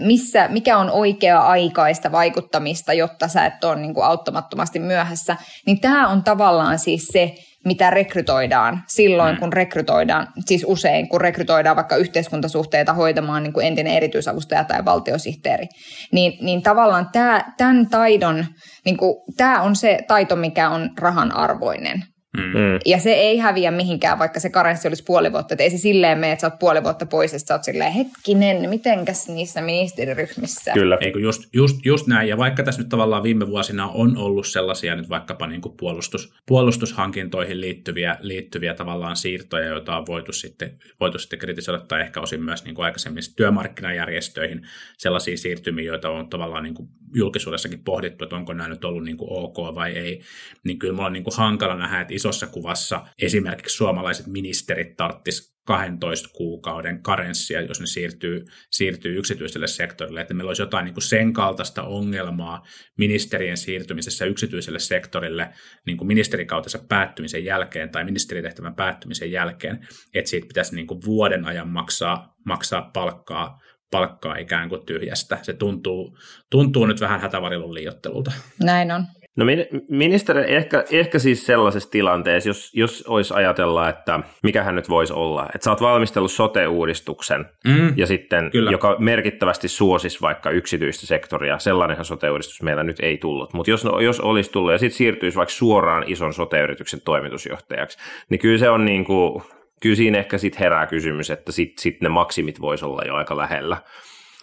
missä, 0.00 0.48
mikä 0.48 0.78
on 0.78 0.90
oikea-aikaista 0.90 2.12
vaikuttamista, 2.12 2.92
jotta 2.92 3.28
sä 3.28 3.46
et 3.46 3.64
ole 3.64 3.76
niin 3.76 3.94
kuin 3.94 4.04
auttamattomasti 4.04 4.78
myöhässä, 4.78 5.36
niin 5.66 5.80
tämä 5.80 6.08
on 6.08 6.24
tavallaan 6.24 6.78
siis 6.78 7.06
se, 7.06 7.34
mitä 7.68 7.90
rekrytoidaan 7.90 8.82
silloin, 8.86 9.34
mm. 9.34 9.40
kun 9.40 9.52
rekrytoidaan, 9.52 10.26
siis 10.40 10.64
usein, 10.66 11.08
kun 11.08 11.20
rekrytoidaan 11.20 11.76
vaikka 11.76 11.96
yhteiskuntasuhteita 11.96 12.92
hoitamaan 12.92 13.42
niin 13.42 13.52
kuin 13.52 13.66
entinen 13.66 13.94
erityisavustaja 13.94 14.64
tai 14.64 14.84
valtiosihteeri, 14.84 15.66
niin, 16.12 16.44
niin 16.44 16.62
tavallaan 16.62 17.08
tämä, 17.12 17.44
tämän 17.56 17.86
taidon, 17.90 18.46
niin 18.84 18.96
kuin, 18.96 19.14
tämä 19.36 19.62
on 19.62 19.76
se 19.76 19.98
taito, 20.08 20.36
mikä 20.36 20.70
on 20.70 20.90
rahan 20.98 21.32
arvoinen. 21.32 22.04
Mm. 22.36 22.42
mm. 22.42 22.78
Ja 22.86 22.98
se 22.98 23.12
ei 23.12 23.38
häviä 23.38 23.70
mihinkään, 23.70 24.18
vaikka 24.18 24.40
se 24.40 24.50
karenssi 24.50 24.88
olisi 24.88 25.04
puoli 25.04 25.32
vuotta. 25.32 25.54
Et 25.54 25.60
ei 25.60 25.70
se 25.70 25.78
silleen 25.78 26.18
mene, 26.18 26.32
että 26.32 26.40
sä 26.40 26.46
oot 26.46 26.58
puoli 26.58 26.84
vuotta 26.84 27.06
pois 27.06 27.32
ja 27.32 27.38
sä 27.38 27.54
oot 27.54 27.64
silleen, 27.64 27.92
hetkinen, 27.92 28.70
mitenkäs 28.70 29.28
niissä 29.28 29.60
ministeriryhmissä. 29.60 30.72
Kyllä. 30.72 30.98
Eikö 31.00 31.20
just, 31.20 31.42
just, 31.52 31.86
just 31.86 32.06
näin. 32.06 32.28
Ja 32.28 32.36
vaikka 32.36 32.62
tässä 32.62 32.80
nyt 32.82 32.88
tavallaan 32.88 33.22
viime 33.22 33.46
vuosina 33.46 33.88
on 33.88 34.16
ollut 34.16 34.46
sellaisia 34.46 34.96
nyt 34.96 35.08
vaikkapa 35.08 35.46
niin 35.46 35.60
kuin 35.60 35.76
puolustus, 35.76 36.34
puolustushankintoihin 36.46 37.60
liittyviä, 37.60 38.16
liittyviä 38.20 38.74
tavallaan 38.74 39.16
siirtoja, 39.16 39.68
joita 39.68 39.96
on 39.96 40.06
voitu 40.06 40.32
sitten, 40.32 40.78
voitu 41.00 41.18
sitten 41.18 41.38
kritisoida 41.38 41.80
tai 41.80 42.00
ehkä 42.00 42.20
osin 42.20 42.42
myös 42.42 42.64
niin 42.64 42.74
kuin 42.74 42.84
aikaisemmin 42.84 43.22
työmarkkinajärjestöihin 43.36 44.62
sellaisia 44.98 45.36
siirtymiä, 45.36 45.84
joita 45.84 46.10
on 46.10 46.28
tavallaan 46.28 46.62
niin 46.62 46.74
kuin 46.74 46.88
julkisuudessakin 47.14 47.84
pohdittu, 47.84 48.24
että 48.24 48.36
onko 48.36 48.52
nämä 48.52 48.68
nyt 48.68 48.84
ollut 48.84 49.04
niin 49.04 49.16
kuin 49.16 49.32
ok 49.32 49.74
vai 49.74 49.92
ei, 49.92 50.20
niin 50.64 50.78
kyllä 50.78 50.94
mulla 50.94 51.06
on 51.06 51.12
niin 51.12 51.24
kuin 51.24 51.36
hankala 51.36 51.76
nähdä, 51.76 52.00
että 52.00 52.14
isossa 52.14 52.46
kuvassa 52.46 53.06
esimerkiksi 53.22 53.76
suomalaiset 53.76 54.26
ministerit 54.26 54.96
tarttis 54.96 55.58
12 55.68 56.28
kuukauden 56.32 57.02
karenssia, 57.02 57.60
jos 57.60 57.80
ne 57.80 57.86
siirtyy, 57.86 58.44
siirtyy 58.70 59.18
yksityiselle 59.18 59.66
sektorille, 59.66 60.20
että 60.20 60.34
meillä 60.34 60.50
olisi 60.50 60.62
jotain 60.62 60.84
niin 60.84 60.94
kuin 60.94 61.04
sen 61.04 61.32
kaltaista 61.32 61.82
ongelmaa 61.82 62.66
ministerien 62.98 63.56
siirtymisessä 63.56 64.24
yksityiselle 64.24 64.78
sektorille 64.78 65.48
niin 65.86 65.96
kuin 65.96 66.08
ministerikautensa 66.08 66.78
päättymisen 66.88 67.44
jälkeen 67.44 67.90
tai 67.90 68.04
ministeritehtävän 68.04 68.74
päättymisen 68.74 69.32
jälkeen, 69.32 69.88
että 70.14 70.30
siitä 70.30 70.46
pitäisi 70.46 70.74
niin 70.74 70.86
kuin 70.86 71.00
vuoden 71.04 71.44
ajan 71.44 71.68
maksaa, 71.68 72.34
maksaa 72.44 72.90
palkkaa 72.94 73.58
palkkaa 73.90 74.36
ikään 74.36 74.68
kuin 74.68 74.86
tyhjästä. 74.86 75.38
Se 75.42 75.52
tuntuu, 75.52 76.18
tuntuu 76.50 76.86
nyt 76.86 77.00
vähän 77.00 77.20
hätävarilun 77.20 77.74
liiottelulta. 77.74 78.32
Näin 78.62 78.92
on. 78.92 79.04
No 79.38 79.44
ministeri, 79.88 80.54
ehkä, 80.54 80.84
ehkä 80.90 81.18
siis 81.18 81.46
sellaisessa 81.46 81.90
tilanteessa, 81.90 82.48
jos, 82.48 82.70
jos 82.74 83.04
olisi 83.08 83.34
ajatella, 83.34 83.88
että 83.88 84.20
mikähän 84.42 84.74
nyt 84.74 84.88
voisi 84.88 85.12
olla, 85.12 85.46
että 85.54 85.64
sä 85.64 85.70
oot 85.70 85.80
valmistellut 85.80 86.32
sote-uudistuksen 86.32 87.44
mm, 87.64 87.92
ja 87.96 88.06
sitten, 88.06 88.50
kyllä. 88.50 88.70
joka 88.70 88.96
merkittävästi 88.98 89.68
suosisi 89.68 90.20
vaikka 90.20 90.50
yksityistä 90.50 91.06
sektoria, 91.06 91.58
sellainenhan 91.58 92.04
sote-uudistus 92.04 92.62
meillä 92.62 92.82
nyt 92.82 93.00
ei 93.00 93.18
tullut, 93.18 93.52
mutta 93.52 93.70
jos, 93.70 93.86
jos 94.02 94.20
olisi 94.20 94.52
tullut 94.52 94.72
ja 94.72 94.78
sitten 94.78 94.96
siirtyisi 94.98 95.36
vaikka 95.36 95.54
suoraan 95.54 96.04
ison 96.06 96.34
sote-yrityksen 96.34 97.00
toimitusjohtajaksi, 97.00 97.98
niin 98.30 98.38
kyllä 98.38 98.58
se 98.58 98.70
on 98.70 98.84
niin 98.84 99.04
kuin, 99.04 99.42
kyllä 99.80 99.96
siinä 99.96 100.18
ehkä 100.18 100.38
sitten 100.38 100.58
herää 100.58 100.86
kysymys, 100.86 101.30
että 101.30 101.52
sitten 101.52 101.82
sit 101.82 102.00
ne 102.00 102.08
maksimit 102.08 102.60
voisi 102.60 102.84
olla 102.84 103.02
jo 103.06 103.14
aika 103.14 103.36
lähellä. 103.36 103.82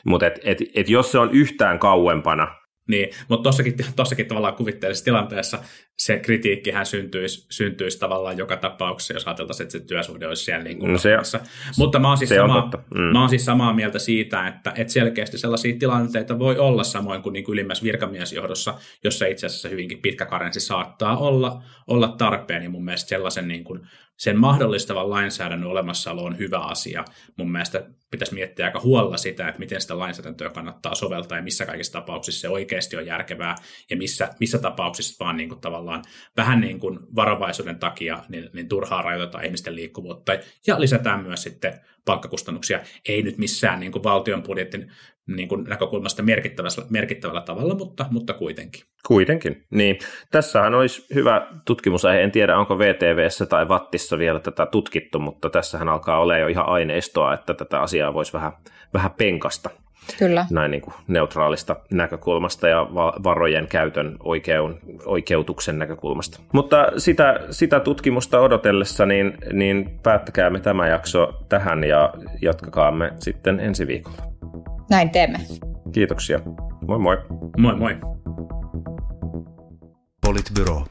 Mutta 0.05 0.27
et, 0.27 0.39
et, 0.43 0.57
et 0.75 0.89
jos 0.89 1.11
se 1.11 1.19
on 1.19 1.31
yhtään 1.31 1.79
kauempana, 1.79 2.47
niin, 2.87 3.09
mutta 3.29 3.43
tossakin, 3.43 3.75
tossakin 3.95 4.27
tavallaan 4.27 4.55
kuvitteellisessa 4.55 5.05
tilanteessa 5.05 5.59
se 5.97 6.19
kritiikkihän 6.19 6.85
syntyisi, 6.85 7.45
syntyisi 7.49 7.99
tavallaan 7.99 8.37
joka 8.37 8.57
tapauksessa, 8.57 9.13
jos 9.13 9.27
ajateltaisiin, 9.27 9.65
että 9.65 9.77
se 9.77 9.85
työsuhde 9.85 10.27
olisi 10.27 10.43
siellä 10.43 10.63
niin 10.63 10.79
kuin 10.79 10.91
no 10.91 10.97
se, 10.97 11.17
Mutta 11.77 11.99
mä 11.99 12.07
oon, 12.07 12.17
siis 12.17 12.29
samaa, 12.29 12.71
mm. 12.95 13.01
mä 13.01 13.19
oon 13.19 13.29
siis 13.29 13.45
samaa 13.45 13.73
mieltä 13.73 13.99
siitä, 13.99 14.47
että, 14.47 14.73
että 14.75 14.93
selkeästi 14.93 15.37
sellaisia 15.37 15.75
tilanteita 15.79 16.39
voi 16.39 16.57
olla 16.57 16.83
samoin 16.83 17.21
kuin, 17.21 17.33
niin 17.33 17.43
kuin 17.43 17.53
ylimmässä 17.53 17.83
virkamiesjohdossa, 17.83 18.73
jossa 19.03 19.25
itse 19.25 19.45
asiassa 19.45 19.69
hyvinkin 19.69 20.01
pitkä 20.01 20.25
karenssi 20.25 20.59
saattaa 20.59 21.17
olla, 21.17 21.63
olla 21.87 22.07
tarpeen, 22.07 22.61
niin 22.61 22.71
mun 22.71 22.85
mielestä 22.85 23.09
sellaisen 23.09 23.47
niin 23.47 23.63
kuin 23.63 23.81
sen 24.17 24.39
mahdollistavan 24.39 25.09
lainsäädännön 25.09 25.69
olemassaolo 25.69 26.23
on 26.23 26.37
hyvä 26.37 26.59
asia. 26.59 27.05
Mun 27.37 27.51
mielestä 27.51 27.89
pitäisi 28.11 28.33
miettiä 28.33 28.65
aika 28.65 28.79
huolella 28.79 29.17
sitä, 29.17 29.47
että 29.47 29.59
miten 29.59 29.81
sitä 29.81 29.99
lainsäädäntöä 29.99 30.49
kannattaa 30.49 30.95
soveltaa 30.95 31.37
ja 31.37 31.43
missä 31.43 31.65
kaikissa 31.65 31.93
tapauksissa 31.93 32.41
se 32.41 32.49
oikeasti 32.49 32.97
on 32.97 33.05
järkevää 33.05 33.55
ja 33.89 33.97
missä, 33.97 34.29
missä 34.39 34.59
tapauksissa 34.59 35.25
vaan 35.25 35.37
niin 35.37 35.49
kuin 35.49 35.61
tavallaan 35.85 36.03
vähän 36.37 36.61
niin 36.61 36.79
kuin 36.79 36.99
varovaisuuden 37.15 37.79
takia 37.79 38.23
niin, 38.29 38.49
niin 38.53 38.67
turhaa 38.67 39.01
rajoitetaan 39.01 39.45
ihmisten 39.45 39.75
liikkuvuutta 39.75 40.33
ja 40.67 40.79
lisätään 40.79 41.23
myös 41.23 41.43
sitten 41.43 41.73
palkkakustannuksia. 42.05 42.79
Ei 43.07 43.21
nyt 43.21 43.37
missään 43.37 43.79
niin 43.79 43.91
kuin 43.91 44.03
valtion 44.03 44.43
budjetin 44.43 44.91
niin 45.27 45.47
kuin 45.47 45.63
näkökulmasta 45.63 46.23
merkittävällä, 46.23 46.85
merkittävällä 46.89 47.41
tavalla, 47.41 47.75
mutta, 47.75 48.05
mutta 48.11 48.33
kuitenkin. 48.33 48.81
Kuitenkin, 49.07 49.65
niin. 49.69 49.99
Tässähän 50.31 50.73
olisi 50.73 51.05
hyvä 51.13 51.47
tutkimusaihe. 51.65 52.21
En 52.21 52.31
tiedä, 52.31 52.57
onko 52.57 52.79
VTVssä 52.79 53.45
tai 53.45 53.67
Vattissa 53.67 54.17
vielä 54.17 54.39
tätä 54.39 54.65
tutkittu, 54.65 55.19
mutta 55.19 55.49
tässähän 55.49 55.89
alkaa 55.89 56.19
olla 56.19 56.37
jo 56.37 56.47
ihan 56.47 56.69
aineistoa, 56.69 57.33
että 57.33 57.53
tätä 57.53 57.81
asiaa 57.81 58.13
voisi 58.13 58.33
vähän, 58.33 58.51
vähän 58.93 59.11
penkasta. 59.11 59.69
Kyllä. 60.19 60.45
Näin 60.51 60.71
niin 60.71 60.81
kuin 60.81 60.93
neutraalista 61.07 61.75
näkökulmasta 61.91 62.67
ja 62.67 62.87
varojen 63.23 63.67
käytön 63.67 64.17
oikeun, 64.23 64.79
oikeutuksen 65.05 65.79
näkökulmasta. 65.79 66.39
Mutta 66.53 66.91
sitä, 66.97 67.39
sitä 67.51 67.79
tutkimusta 67.79 68.39
odotellessa, 68.39 69.05
niin, 69.05 69.37
niin 69.53 69.99
päättäkäämme 70.03 70.59
tämä 70.59 70.87
jakso 70.87 71.33
tähän 71.49 71.83
ja 71.83 72.13
jatkakaamme 72.41 73.13
sitten 73.19 73.59
ensi 73.59 73.87
viikolla. 73.87 74.17
Näin 74.89 75.09
teemme. 75.09 75.39
Kiitoksia. 75.91 76.39
Moi 76.87 76.99
moi. 76.99 77.17
Moi 77.57 77.75
moi. 77.75 77.97
Politbyro. 80.21 80.85